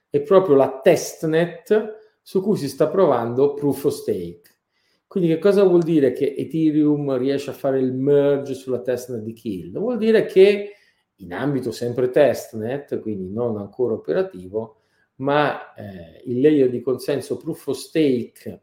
è 0.10 0.22
proprio 0.22 0.56
la 0.56 0.80
testnet 0.82 2.02
su 2.22 2.42
cui 2.42 2.58
si 2.58 2.70
sta 2.70 2.88
provando 2.88 3.54
proof 3.54 3.86
of 3.86 3.94
stake. 3.94 4.42
Quindi 5.08 5.30
che 5.30 5.40
cosa 5.40 5.64
vuol 5.64 5.84
dire 5.84 6.12
che 6.12 6.34
Ethereum 6.36 7.18
riesce 7.18 7.52
a 7.52 7.54
fare 7.54 7.80
il 7.80 7.94
merge 7.94 8.56
sulla 8.56 8.82
testnet 8.82 9.22
di 9.22 9.34
Kiln? 9.34 9.78
Vuol 9.78 9.98
dire 9.98 10.26
che 10.26 10.72
in 11.18 11.34
ambito 11.34 11.72
sempre 11.72 12.10
testnet, 12.10 13.00
quindi 13.00 13.30
non 13.32 13.58
ancora 13.58 13.94
operativo, 13.94 14.82
ma 15.18 15.74
eh, 15.76 16.22
il 16.26 16.40
layer 16.40 16.70
di 16.70 16.82
consenso 16.82 17.38
proof 17.38 17.68
of 17.68 17.78
stake 17.78 18.62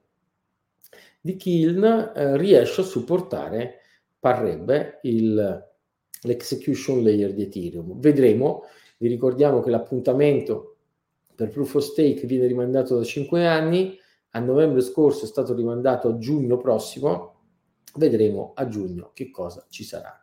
di 1.21 1.37
Kiln 1.37 2.13
eh, 2.15 2.37
riesce 2.37 2.81
a 2.81 2.85
supportare, 2.85 3.81
parrebbe, 4.19 4.99
il, 5.03 5.70
l'execution 6.23 7.03
layer 7.03 7.33
di 7.33 7.43
Ethereum. 7.43 7.99
Vedremo, 7.99 8.65
vi 8.99 9.09
ricordiamo 9.09 9.61
che 9.61 9.71
l'appuntamento 9.71 10.77
per 11.35 11.49
Proof 11.49 11.77
of 11.77 11.85
Stake 11.85 12.27
viene 12.27 12.47
rimandato 12.47 12.97
da 12.97 13.05
5 13.05 13.47
anni, 13.47 13.99
a 14.31 14.41
novembre 14.41 14.83
scorso 14.83 15.25
è 15.25 15.29
stato 15.29 15.55
rimandato 15.55 16.09
a 16.09 16.19
giugno 16.19 16.57
prossimo, 16.59 17.41
vedremo 17.97 18.53
a 18.55 18.69
giugno 18.69 19.11
che 19.15 19.31
cosa 19.31 19.67
ci 19.69 19.83
sarà. 19.83 20.23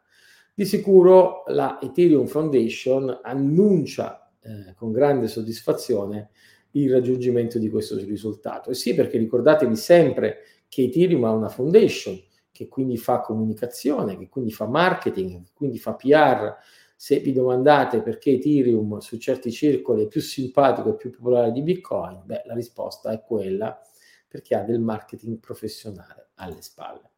Di 0.53 0.65
sicuro 0.65 1.43
la 1.47 1.79
Ethereum 1.81 2.25
Foundation 2.25 3.19
annuncia 3.21 4.31
eh, 4.41 4.73
con 4.75 4.91
grande 4.91 5.27
soddisfazione 5.27 6.29
il 6.71 6.91
raggiungimento 6.91 7.59
di 7.59 7.69
questo 7.69 7.97
risultato. 7.97 8.69
E 8.69 8.73
sì, 8.73 8.93
perché 8.93 9.17
ricordatevi 9.17 9.75
sempre 9.75 10.39
che 10.67 10.83
Ethereum 10.83 11.23
ha 11.23 11.31
una 11.31 11.49
foundation, 11.49 12.19
che 12.57 12.67
quindi 12.67 12.97
fa 12.97 13.19
comunicazione, 13.19 14.17
che 14.17 14.29
quindi 14.29 14.51
fa 14.51 14.65
marketing, 14.65 15.43
che 15.43 15.51
quindi 15.53 15.77
fa 15.77 15.93
PR. 15.93 16.55
Se 16.95 17.19
vi 17.19 17.31
domandate 17.31 18.01
perché 18.01 18.31
Ethereum 18.31 18.97
su 18.97 19.17
certi 19.17 19.51
circoli 19.51 20.05
è 20.05 20.07
più 20.07 20.21
simpatico 20.21 20.89
e 20.89 20.95
più 20.95 21.11
popolare 21.11 21.51
di 21.51 21.61
Bitcoin, 21.61 22.23
beh, 22.25 22.41
la 22.45 22.55
risposta 22.55 23.11
è 23.11 23.21
quella 23.21 23.79
perché 24.27 24.55
ha 24.55 24.63
del 24.63 24.79
marketing 24.79 25.37
professionale 25.37 26.29
alle 26.37 26.63
spalle. 26.63 27.11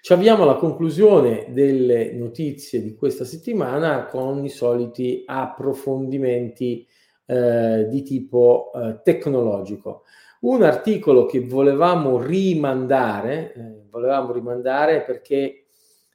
Ci 0.00 0.12
avviamo 0.12 0.42
alla 0.42 0.56
conclusione 0.56 1.46
delle 1.50 2.12
notizie 2.14 2.82
di 2.82 2.96
questa 2.96 3.24
settimana 3.24 4.06
con 4.06 4.44
i 4.44 4.48
soliti 4.48 5.22
approfondimenti 5.24 6.84
eh, 7.26 7.86
di 7.88 8.02
tipo 8.02 8.72
eh, 8.74 9.00
tecnologico. 9.04 10.02
Un 10.42 10.64
articolo 10.64 11.24
che 11.24 11.38
volevamo 11.38 12.20
rimandare, 12.20 13.52
eh, 13.54 13.82
volevamo 13.88 14.32
rimandare 14.32 15.02
perché 15.02 15.66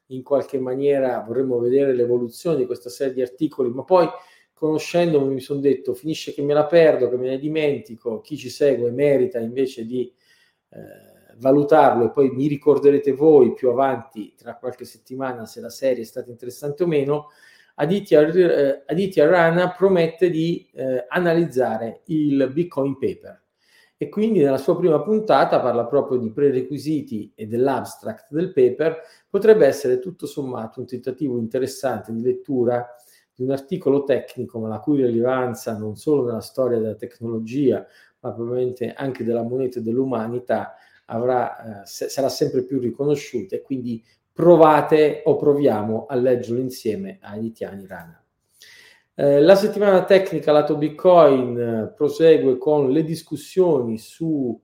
in 0.07 0.21
qualche 0.21 0.59
maniera 0.59 1.23
vorremmo 1.25 1.59
vedere 1.59 1.93
l'evoluzione 1.93 2.57
di 2.57 2.65
questa 2.65 2.89
serie 2.89 3.13
di 3.13 3.21
articoli, 3.21 3.69
ma 3.69 3.85
poi 3.85 4.05
conoscendomi 4.51 5.33
mi 5.33 5.39
sono 5.39 5.61
detto 5.61 5.93
finisce 5.93 6.33
che 6.33 6.41
me 6.41 6.53
la 6.53 6.65
perdo, 6.65 7.09
che 7.09 7.15
me 7.15 7.29
ne 7.29 7.39
dimentico, 7.39 8.19
chi 8.19 8.35
ci 8.35 8.49
segue 8.49 8.91
merita 8.91 9.39
invece 9.39 9.85
di 9.85 10.11
eh, 10.71 10.79
valutarlo 11.37 12.07
e 12.07 12.11
poi 12.11 12.29
mi 12.29 12.47
ricorderete 12.47 13.13
voi 13.13 13.53
più 13.53 13.69
avanti, 13.69 14.33
tra 14.35 14.57
qualche 14.57 14.83
settimana, 14.83 15.45
se 15.45 15.61
la 15.61 15.69
serie 15.69 16.03
è 16.03 16.05
stata 16.05 16.29
interessante 16.29 16.83
o 16.83 16.87
meno. 16.87 17.27
Aditya, 17.75 18.27
eh, 18.27 18.83
Aditya 18.87 19.25
Rana 19.25 19.71
promette 19.71 20.29
di 20.29 20.69
eh, 20.73 21.05
analizzare 21.07 22.01
il 22.07 22.49
Bitcoin 22.51 22.97
Paper 22.97 23.45
e 23.97 24.09
quindi 24.09 24.39
nella 24.39 24.57
sua 24.57 24.77
prima 24.77 25.01
puntata 25.01 25.59
parla 25.59 25.85
proprio 25.85 26.19
di 26.19 26.31
prerequisiti 26.31 27.31
e 27.33 27.47
dell'abstract 27.47 28.27
del 28.31 28.53
paper, 28.53 29.01
potrebbe 29.27 29.65
essere 29.65 29.99
tutto 29.99 30.27
sommato 30.27 30.79
un 30.79 30.85
tentativo 30.85 31.37
interessante 31.39 32.13
di 32.13 32.21
lettura 32.21 32.87
di 33.33 33.43
un 33.43 33.51
articolo 33.51 34.03
tecnico, 34.03 34.59
ma 34.59 34.67
la 34.67 34.79
cui 34.79 35.03
rilevanza 35.03 35.77
non 35.77 35.95
solo 35.95 36.25
nella 36.25 36.41
storia 36.41 36.79
della 36.79 36.95
tecnologia, 36.95 37.85
ma 38.19 38.33
probabilmente 38.33 38.93
anche 38.93 39.23
della 39.23 39.43
moneta 39.43 39.79
e 39.79 39.83
dell'umanità 39.83 40.75
avrà, 41.05 41.81
eh, 41.81 41.85
sarà 41.85 42.29
sempre 42.29 42.63
più 42.63 42.79
riconosciuta 42.79 43.55
e 43.55 43.61
quindi 43.61 44.03
provate 44.31 45.21
o 45.25 45.35
proviamo 45.35 46.05
a 46.07 46.15
leggerlo 46.15 46.59
insieme 46.59 47.17
a 47.21 47.35
Editiani 47.35 47.85
Rana. 47.87 48.21
Eh, 49.19 49.41
la 49.41 49.55
settimana 49.55 50.03
tecnica 50.03 50.51
lato 50.51 50.77
Bitcoin 50.77 51.59
eh, 51.59 51.93
prosegue 51.95 52.59
con 52.59 52.91
le 52.91 53.03
discussioni 53.03 53.97
su 53.97 54.55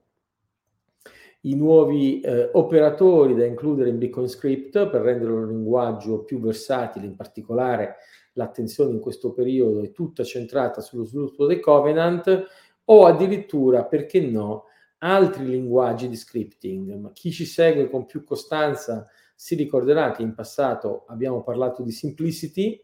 i 1.40 1.56
nuovi 1.56 2.20
eh, 2.20 2.50
operatori 2.52 3.34
da 3.34 3.44
includere 3.44 3.88
in 3.88 3.98
Bitcoin 3.98 4.28
Script 4.28 4.90
per 4.90 5.00
rendere 5.00 5.32
un 5.32 5.48
linguaggio 5.48 6.22
più 6.22 6.38
versatile, 6.38 7.04
in 7.04 7.16
particolare 7.16 7.96
l'attenzione 8.34 8.92
in 8.92 9.00
questo 9.00 9.32
periodo 9.32 9.82
è 9.82 9.90
tutta 9.90 10.22
centrata 10.22 10.80
sullo 10.80 11.02
sviluppo 11.02 11.46
dei 11.46 11.58
Covenant 11.58 12.46
o 12.84 13.06
addirittura, 13.06 13.84
perché 13.84 14.20
no, 14.20 14.66
altri 14.98 15.46
linguaggi 15.46 16.08
di 16.08 16.14
scripting. 16.14 16.94
Ma 16.94 17.10
chi 17.10 17.32
ci 17.32 17.44
segue 17.44 17.90
con 17.90 18.06
più 18.06 18.22
costanza 18.22 19.08
si 19.34 19.56
ricorderà 19.56 20.12
che 20.12 20.22
in 20.22 20.32
passato 20.32 21.06
abbiamo 21.08 21.42
parlato 21.42 21.82
di 21.82 21.90
Simplicity, 21.90 22.80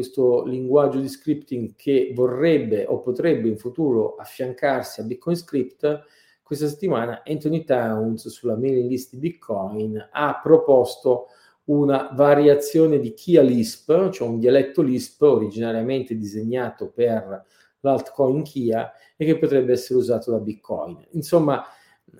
questo 0.00 0.44
linguaggio 0.44 0.98
di 0.98 1.08
scripting 1.08 1.74
che 1.76 2.12
vorrebbe 2.14 2.86
o 2.86 3.00
potrebbe 3.02 3.48
in 3.48 3.58
futuro 3.58 4.14
affiancarsi 4.14 5.02
a 5.02 5.04
Bitcoin 5.04 5.36
Script, 5.36 6.04
questa 6.42 6.68
settimana 6.68 7.22
Anthony 7.22 7.64
Towns 7.64 8.28
sulla 8.28 8.56
mailing 8.56 8.88
list 8.88 9.12
di 9.12 9.18
Bitcoin 9.18 10.08
ha 10.10 10.40
proposto 10.42 11.26
una 11.64 12.08
variazione 12.14 12.98
di 12.98 13.12
Kia 13.12 13.42
Lisp, 13.42 14.08
cioè 14.08 14.26
un 14.26 14.38
dialetto 14.38 14.80
Lisp 14.80 15.20
originariamente 15.20 16.16
disegnato 16.16 16.88
per 16.88 17.44
l'altcoin 17.80 18.42
Kia 18.42 18.90
e 19.18 19.26
che 19.26 19.36
potrebbe 19.36 19.72
essere 19.72 19.98
usato 19.98 20.30
da 20.30 20.38
Bitcoin. 20.38 21.08
Insomma, 21.10 21.62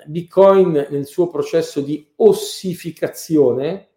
Bitcoin 0.04 0.86
nel 0.90 1.06
suo 1.06 1.28
processo 1.28 1.80
di 1.80 2.06
ossificazione, 2.16 3.88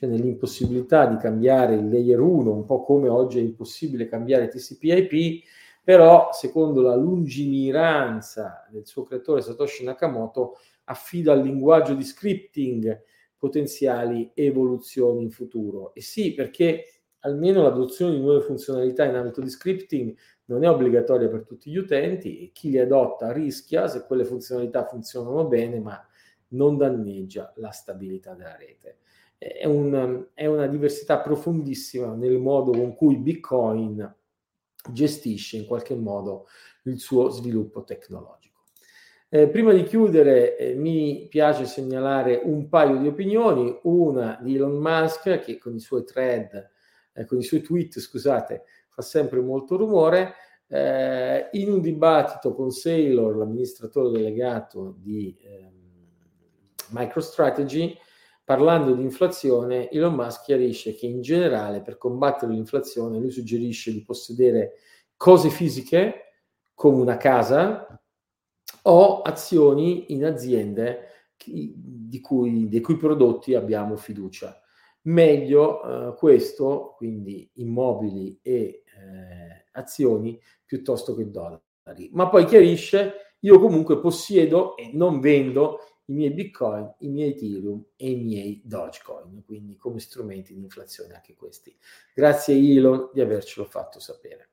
cioè 0.00 0.08
nell'impossibilità 0.08 1.04
di 1.04 1.18
cambiare 1.18 1.74
il 1.74 1.90
layer 1.90 2.18
1, 2.18 2.50
un 2.50 2.64
po' 2.64 2.82
come 2.82 3.08
oggi 3.08 3.38
è 3.38 3.42
impossibile 3.42 4.08
cambiare 4.08 4.48
TCP/IP, 4.48 5.44
però 5.84 6.30
secondo 6.32 6.80
la 6.80 6.94
lungimiranza 6.94 8.66
del 8.70 8.86
suo 8.86 9.02
creatore 9.02 9.42
Satoshi 9.42 9.84
Nakamoto 9.84 10.56
affida 10.84 11.32
al 11.32 11.42
linguaggio 11.42 11.92
di 11.92 12.02
scripting 12.02 12.98
potenziali 13.36 14.30
evoluzioni 14.32 15.20
in 15.20 15.30
futuro. 15.30 15.92
E 15.92 16.00
sì, 16.00 16.32
perché 16.32 16.86
almeno 17.20 17.62
l'adozione 17.62 18.14
di 18.14 18.22
nuove 18.22 18.40
funzionalità 18.40 19.04
in 19.04 19.16
ambito 19.16 19.42
di 19.42 19.50
scripting 19.50 20.16
non 20.46 20.64
è 20.64 20.70
obbligatoria 20.70 21.28
per 21.28 21.44
tutti 21.44 21.70
gli 21.70 21.76
utenti 21.76 22.42
e 22.42 22.52
chi 22.54 22.70
li 22.70 22.78
adotta 22.78 23.32
rischia 23.32 23.86
se 23.86 24.06
quelle 24.06 24.24
funzionalità 24.24 24.86
funzionano 24.86 25.46
bene, 25.46 25.78
ma 25.78 26.02
non 26.52 26.78
danneggia 26.78 27.52
la 27.56 27.70
stabilità 27.70 28.32
della 28.32 28.56
rete 28.56 29.00
è, 29.42 29.64
un, 29.64 30.26
è 30.34 30.44
una 30.44 30.66
diversità 30.66 31.20
profondissima 31.20 32.12
nel 32.14 32.38
modo 32.38 32.72
con 32.72 32.94
cui 32.94 33.16
Bitcoin 33.16 34.16
gestisce 34.92 35.56
in 35.56 35.64
qualche 35.64 35.94
modo 35.94 36.46
il 36.84 37.00
suo 37.00 37.30
sviluppo 37.30 37.82
tecnologico. 37.82 38.64
Eh, 39.30 39.48
prima 39.48 39.72
di 39.72 39.84
chiudere 39.84 40.58
eh, 40.58 40.74
mi 40.74 41.26
piace 41.30 41.64
segnalare 41.64 42.38
un 42.44 42.68
paio 42.68 42.98
di 42.98 43.06
opinioni, 43.06 43.78
una 43.84 44.38
di 44.42 44.56
Elon 44.56 44.76
Musk 44.76 45.38
che 45.40 45.56
con 45.56 45.74
i 45.74 45.80
suoi 45.80 46.04
thread, 46.04 46.70
eh, 47.14 47.24
con 47.24 47.38
i 47.38 47.42
suoi 47.42 47.62
tweet, 47.62 47.98
scusate, 47.98 48.64
fa 48.90 49.00
sempre 49.00 49.40
molto 49.40 49.78
rumore, 49.78 50.34
eh, 50.66 51.48
in 51.52 51.72
un 51.72 51.80
dibattito 51.80 52.54
con 52.54 52.70
Saylor, 52.70 53.36
l'amministratore 53.36 54.10
delegato 54.10 54.96
di 54.98 55.34
ehm, 55.40 55.72
MicroStrategy, 56.90 57.96
Parlando 58.50 58.94
di 58.94 59.02
inflazione, 59.02 59.88
Elon 59.90 60.12
Musk 60.12 60.42
chiarisce 60.46 60.96
che 60.96 61.06
in 61.06 61.20
generale 61.20 61.82
per 61.82 61.96
combattere 61.96 62.50
l'inflazione 62.50 63.20
lui 63.20 63.30
suggerisce 63.30 63.92
di 63.92 64.02
possedere 64.02 64.72
cose 65.16 65.50
fisiche 65.50 66.32
come 66.74 67.00
una 67.00 67.16
casa 67.16 68.02
o 68.82 69.22
azioni 69.22 70.12
in 70.12 70.24
aziende 70.24 71.28
di 71.46 72.20
cui, 72.20 72.68
dei 72.68 72.80
cui 72.80 72.96
prodotti 72.96 73.54
abbiamo 73.54 73.94
fiducia. 73.94 74.60
meglio 75.02 75.84
eh, 76.08 76.14
questo, 76.16 76.94
quindi 76.96 77.48
immobili 77.54 78.36
e 78.42 78.82
eh, 78.84 79.66
azioni, 79.70 80.36
piuttosto 80.64 81.14
che 81.14 81.30
dollari. 81.30 82.10
Ma 82.10 82.28
poi 82.28 82.46
chiarisce, 82.46 83.36
io 83.38 83.60
comunque 83.60 84.00
possiedo 84.00 84.76
e 84.76 84.90
non 84.92 85.20
vendo 85.20 85.78
i 86.10 86.12
miei 86.12 86.30
bitcoin, 86.30 86.92
i 86.98 87.08
miei 87.08 87.30
ethereum 87.30 87.84
e 87.96 88.10
i 88.10 88.16
miei 88.16 88.60
dogecoin, 88.64 89.42
quindi 89.44 89.76
come 89.76 90.00
strumenti 90.00 90.52
di 90.52 90.60
inflazione 90.60 91.14
anche 91.14 91.34
questi. 91.36 91.74
Grazie 92.12 92.54
Elon 92.56 93.10
di 93.12 93.20
avercelo 93.20 93.64
fatto 93.64 94.00
sapere. 94.00 94.48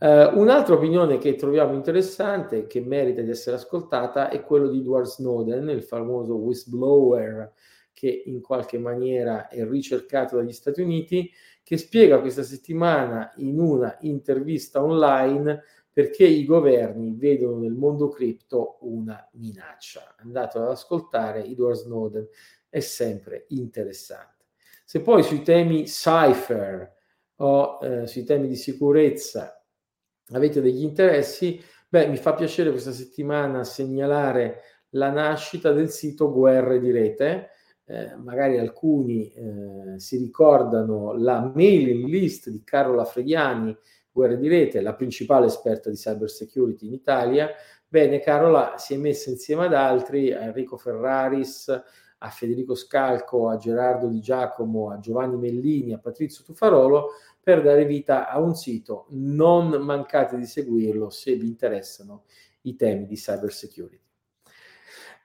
Uh, 0.00 0.36
un'altra 0.36 0.74
opinione 0.74 1.18
che 1.18 1.36
troviamo 1.36 1.74
interessante, 1.74 2.66
che 2.66 2.80
merita 2.80 3.22
di 3.22 3.30
essere 3.30 3.54
ascoltata, 3.54 4.30
è 4.30 4.42
quello 4.42 4.68
di 4.68 4.78
Edward 4.78 5.06
Snowden, 5.06 5.68
il 5.68 5.84
famoso 5.84 6.34
whistleblower 6.34 7.52
che 7.92 8.22
in 8.26 8.40
qualche 8.40 8.78
maniera 8.78 9.46
è 9.46 9.64
ricercato 9.64 10.34
dagli 10.34 10.50
Stati 10.50 10.80
Uniti, 10.80 11.30
che 11.62 11.76
spiega 11.76 12.20
questa 12.20 12.42
settimana 12.42 13.32
in 13.36 13.60
una 13.60 13.96
intervista 14.00 14.82
online 14.82 15.62
perché 15.92 16.24
i 16.24 16.44
governi 16.44 17.14
vedono 17.16 17.58
nel 17.58 17.74
mondo 17.74 18.08
cripto 18.08 18.78
una 18.80 19.28
minaccia. 19.32 20.16
Andate 20.18 20.58
ad 20.58 20.68
ascoltare 20.68 21.44
Edward 21.44 21.76
Snowden, 21.76 22.26
è 22.68 22.80
sempre 22.80 23.44
interessante. 23.48 24.46
Se 24.84 25.00
poi 25.02 25.22
sui 25.22 25.42
temi 25.42 25.86
cipher 25.86 26.90
o 27.36 27.78
eh, 27.82 28.06
sui 28.06 28.24
temi 28.24 28.48
di 28.48 28.56
sicurezza 28.56 29.62
avete 30.30 30.62
degli 30.62 30.82
interessi, 30.82 31.62
beh, 31.88 32.06
mi 32.08 32.16
fa 32.16 32.34
piacere 32.34 32.70
questa 32.70 32.92
settimana 32.92 33.64
segnalare 33.64 34.60
la 34.90 35.10
nascita 35.10 35.72
del 35.72 35.90
sito 35.90 36.32
Guerre 36.32 36.80
di 36.80 36.90
Rete. 36.90 37.50
Eh, 37.84 38.16
magari 38.16 38.58
alcuni 38.58 39.30
eh, 39.32 39.98
si 39.98 40.16
ricordano 40.16 41.12
la 41.14 41.52
mailing 41.54 42.06
list 42.06 42.48
di 42.48 42.62
Carola 42.62 43.04
Fregiani 43.04 43.76
guerre 44.12 44.36
di 44.36 44.48
rete, 44.48 44.80
la 44.80 44.94
principale 44.94 45.46
esperta 45.46 45.90
di 45.90 45.96
cyber 45.96 46.30
security 46.30 46.86
in 46.86 46.92
Italia. 46.92 47.50
Bene, 47.88 48.20
Carola 48.20 48.74
si 48.76 48.94
è 48.94 48.96
messa 48.96 49.30
insieme 49.30 49.66
ad 49.66 49.74
altri, 49.74 50.32
a 50.32 50.42
Enrico 50.42 50.76
Ferraris, 50.76 51.68
a 52.18 52.28
Federico 52.28 52.74
Scalco, 52.74 53.48
a 53.48 53.56
Gerardo 53.56 54.06
Di 54.06 54.20
Giacomo, 54.20 54.90
a 54.90 54.98
Giovanni 54.98 55.36
Mellini, 55.36 55.92
a 55.92 55.98
Patrizio 55.98 56.44
Tufarolo, 56.44 57.10
per 57.42 57.62
dare 57.62 57.84
vita 57.84 58.28
a 58.28 58.38
un 58.38 58.54
sito. 58.54 59.06
Non 59.10 59.70
mancate 59.82 60.36
di 60.36 60.46
seguirlo 60.46 61.10
se 61.10 61.34
vi 61.34 61.46
interessano 61.46 62.24
i 62.62 62.76
temi 62.76 63.06
di 63.06 63.16
cyber 63.16 63.52
security. 63.52 64.01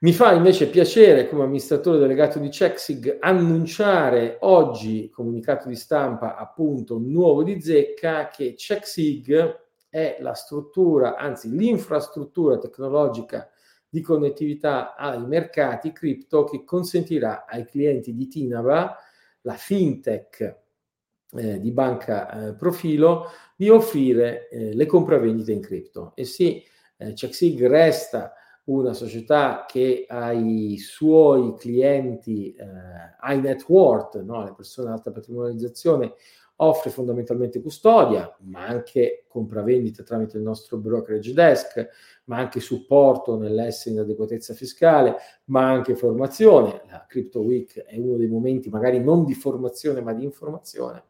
Mi 0.00 0.12
fa 0.12 0.32
invece 0.32 0.68
piacere, 0.68 1.28
come 1.28 1.42
amministratore 1.42 1.98
delegato 1.98 2.38
di 2.38 2.50
CheckSig, 2.50 3.16
annunciare 3.18 4.36
oggi, 4.42 5.10
comunicato 5.10 5.66
di 5.66 5.74
stampa 5.74 6.36
appunto 6.36 6.98
nuovo 6.98 7.42
di 7.42 7.60
zecca, 7.60 8.28
che 8.28 8.54
CheckSig 8.56 9.66
è 9.88 10.18
la 10.20 10.34
struttura, 10.34 11.16
anzi 11.16 11.50
l'infrastruttura 11.50 12.58
tecnologica 12.58 13.50
di 13.88 14.00
connettività 14.00 14.94
ai 14.94 15.26
mercati 15.26 15.90
cripto 15.90 16.44
che 16.44 16.62
consentirà 16.62 17.44
ai 17.44 17.64
clienti 17.64 18.14
di 18.14 18.28
Tinava, 18.28 18.96
la 19.40 19.54
fintech 19.54 20.58
eh, 21.32 21.58
di 21.58 21.72
banca 21.72 22.50
eh, 22.50 22.54
profilo, 22.54 23.32
di 23.56 23.68
offrire 23.68 24.48
eh, 24.48 24.74
le 24.74 24.86
compravendite 24.86 25.50
in 25.50 25.60
cripto. 25.60 26.12
E 26.14 26.22
sì, 26.22 26.62
eh, 26.98 27.14
CheckSig 27.14 27.66
resta 27.66 28.34
una 28.68 28.92
società 28.92 29.64
che 29.66 30.04
ai 30.08 30.76
suoi 30.78 31.54
clienti, 31.56 32.54
eh, 32.54 32.64
high 33.22 33.42
net 33.42 33.64
worth, 33.68 34.20
no? 34.20 34.44
le 34.44 34.52
persone 34.54 34.88
ad 34.88 34.94
alta 34.94 35.10
patrimonializzazione, 35.10 36.12
offre 36.60 36.90
fondamentalmente 36.90 37.62
custodia, 37.62 38.36
ma 38.40 38.66
anche 38.66 39.24
compravendita 39.28 40.02
tramite 40.02 40.36
il 40.36 40.42
nostro 40.42 40.76
brokerage 40.76 41.32
desk, 41.32 41.88
ma 42.24 42.38
anche 42.38 42.60
supporto 42.60 43.38
nell'essere 43.38 43.94
in 43.94 44.00
adeguatezza 44.00 44.52
fiscale, 44.52 45.16
ma 45.46 45.66
anche 45.66 45.94
formazione. 45.94 46.82
La 46.90 47.06
Crypto 47.08 47.40
Week 47.40 47.82
è 47.84 47.96
uno 47.96 48.16
dei 48.16 48.28
momenti 48.28 48.68
magari 48.68 49.00
non 49.00 49.24
di 49.24 49.34
formazione, 49.34 50.00
ma 50.00 50.12
di 50.12 50.24
informazione. 50.24 51.04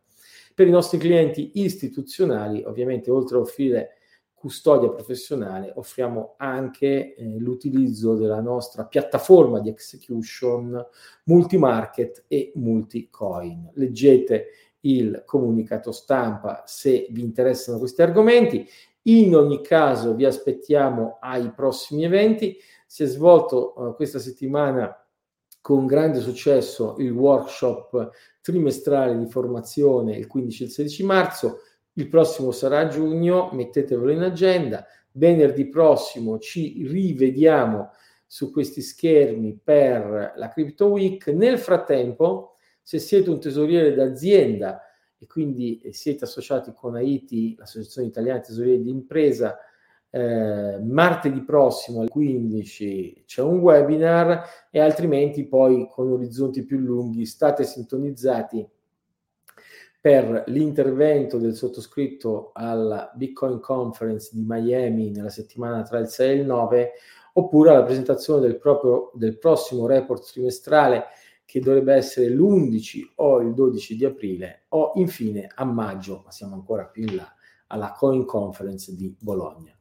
Per 0.54 0.66
i 0.66 0.70
nostri 0.70 0.98
clienti 0.98 1.52
istituzionali, 1.54 2.62
ovviamente, 2.64 3.10
oltre 3.10 3.36
a 3.36 3.40
offrire 3.40 3.97
custodia 4.38 4.88
professionale 4.88 5.72
offriamo 5.74 6.34
anche 6.36 7.14
eh, 7.14 7.38
l'utilizzo 7.38 8.14
della 8.14 8.40
nostra 8.40 8.86
piattaforma 8.86 9.60
di 9.60 9.68
execution 9.68 10.84
multi-market 11.24 12.24
e 12.28 12.52
multi-coin. 12.54 13.70
Leggete 13.74 14.46
il 14.82 15.22
comunicato 15.26 15.90
stampa 15.90 16.62
se 16.66 17.08
vi 17.10 17.22
interessano 17.22 17.78
questi 17.78 18.00
argomenti. 18.02 18.66
In 19.02 19.34
ogni 19.34 19.60
caso 19.60 20.14
vi 20.14 20.24
aspettiamo 20.24 21.18
ai 21.20 21.50
prossimi 21.52 22.04
eventi. 22.04 22.56
Si 22.86 23.02
è 23.02 23.06
svolto 23.06 23.74
uh, 23.76 23.94
questa 23.94 24.18
settimana 24.18 24.94
con 25.60 25.86
grande 25.86 26.20
successo 26.20 26.94
il 26.98 27.10
workshop 27.10 28.10
trimestrale 28.40 29.18
di 29.18 29.26
formazione 29.26 30.16
il 30.16 30.26
15 30.26 30.62
e 30.62 30.66
il 30.66 30.72
16 30.72 31.04
marzo 31.04 31.58
il 31.98 32.06
prossimo 32.06 32.52
sarà 32.52 32.78
a 32.78 32.86
giugno, 32.86 33.50
mettetevelo 33.52 34.12
in 34.12 34.22
agenda. 34.22 34.86
Venerdì 35.12 35.68
prossimo 35.68 36.38
ci 36.38 36.86
rivediamo 36.86 37.90
su 38.24 38.52
questi 38.52 38.82
schermi 38.82 39.58
per 39.62 40.34
la 40.36 40.48
Crypto 40.48 40.86
Week. 40.86 41.26
Nel 41.26 41.58
frattempo, 41.58 42.54
se 42.82 43.00
siete 43.00 43.30
un 43.30 43.40
tesoriere 43.40 43.94
d'azienda 43.94 44.80
e 45.18 45.26
quindi 45.26 45.82
siete 45.90 46.22
associati 46.22 46.72
con 46.72 46.94
Haiti, 46.94 47.56
l'Associazione 47.56 48.06
Italiana 48.06 48.40
Tesorieri 48.40 48.82
di 48.82 48.90
Impresa, 48.90 49.58
eh, 50.10 50.78
martedì 50.80 51.42
prossimo 51.42 52.00
alle 52.00 52.08
15 52.08 53.24
c'è 53.26 53.42
un 53.42 53.58
webinar 53.58 54.42
e 54.70 54.80
altrimenti 54.80 55.46
poi 55.46 55.86
con 55.90 56.10
orizzonti 56.12 56.64
più 56.64 56.78
lunghi 56.78 57.26
state 57.26 57.64
sintonizzati 57.64 58.66
per 60.08 60.44
l'intervento 60.46 61.36
del 61.36 61.54
sottoscritto 61.54 62.52
alla 62.54 63.12
Bitcoin 63.14 63.60
Conference 63.60 64.30
di 64.32 64.42
Miami 64.42 65.10
nella 65.10 65.28
settimana 65.28 65.82
tra 65.82 65.98
il 65.98 66.06
6 66.06 66.30
e 66.30 66.32
il 66.32 66.46
9, 66.46 66.92
oppure 67.34 67.68
alla 67.68 67.82
presentazione 67.82 68.40
del, 68.40 68.56
proprio, 68.56 69.10
del 69.12 69.36
prossimo 69.36 69.86
report 69.86 70.24
trimestrale 70.32 71.04
che 71.44 71.60
dovrebbe 71.60 71.92
essere 71.92 72.30
l'11 72.30 73.00
o 73.16 73.40
il 73.40 73.52
12 73.52 73.96
di 73.96 74.06
aprile, 74.06 74.62
o 74.68 74.92
infine 74.94 75.46
a 75.54 75.64
maggio, 75.66 76.22
ma 76.24 76.30
siamo 76.30 76.54
ancora 76.54 76.86
più 76.86 77.02
in 77.02 77.16
là, 77.16 77.30
alla 77.66 77.92
Coin 77.92 78.24
Conference 78.24 78.96
di 78.96 79.14
Bologna. 79.20 79.76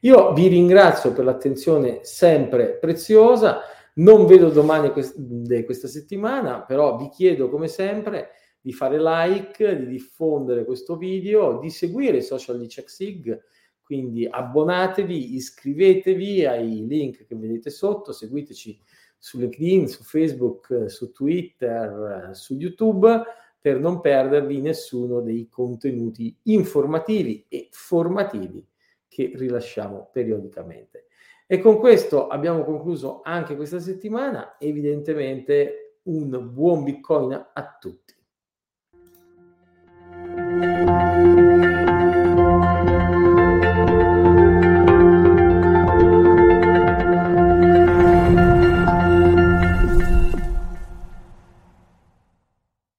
Io 0.00 0.34
vi 0.34 0.48
ringrazio 0.48 1.14
per 1.14 1.24
l'attenzione 1.24 2.00
sempre 2.02 2.76
preziosa, 2.76 3.60
non 3.94 4.26
vedo 4.26 4.50
domani 4.50 4.92
questa 4.92 5.88
settimana, 5.88 6.60
però 6.64 6.98
vi 6.98 7.08
chiedo 7.08 7.48
come 7.48 7.66
sempre 7.66 8.32
di 8.60 8.72
fare 8.72 8.98
like, 9.00 9.78
di 9.78 9.86
diffondere 9.86 10.64
questo 10.64 10.96
video, 10.96 11.58
di 11.58 11.70
seguire 11.70 12.18
i 12.18 12.22
social 12.22 12.58
di 12.58 12.66
CheckSig, 12.66 13.42
quindi 13.82 14.26
abbonatevi, 14.26 15.34
iscrivetevi 15.34 16.44
ai 16.44 16.86
link 16.86 17.26
che 17.26 17.34
vedete 17.34 17.70
sotto, 17.70 18.12
seguiteci 18.12 18.78
su 19.18 19.38
LinkedIn, 19.38 19.88
su 19.88 20.02
Facebook, 20.02 20.88
su 20.88 21.10
Twitter, 21.10 22.30
su 22.32 22.54
YouTube 22.54 23.22
per 23.60 23.78
non 23.78 24.00
perdervi 24.00 24.60
nessuno 24.60 25.20
dei 25.20 25.48
contenuti 25.48 26.34
informativi 26.44 27.44
e 27.48 27.68
formativi 27.72 28.66
che 29.06 29.32
rilasciamo 29.34 30.08
periodicamente. 30.12 31.06
E 31.46 31.58
con 31.58 31.78
questo 31.78 32.28
abbiamo 32.28 32.64
concluso 32.64 33.22
anche 33.22 33.56
questa 33.56 33.80
settimana, 33.80 34.56
evidentemente 34.58 35.96
un 36.04 36.50
buon 36.52 36.84
Bitcoin 36.84 37.32
a 37.32 37.76
tutti. 37.78 38.14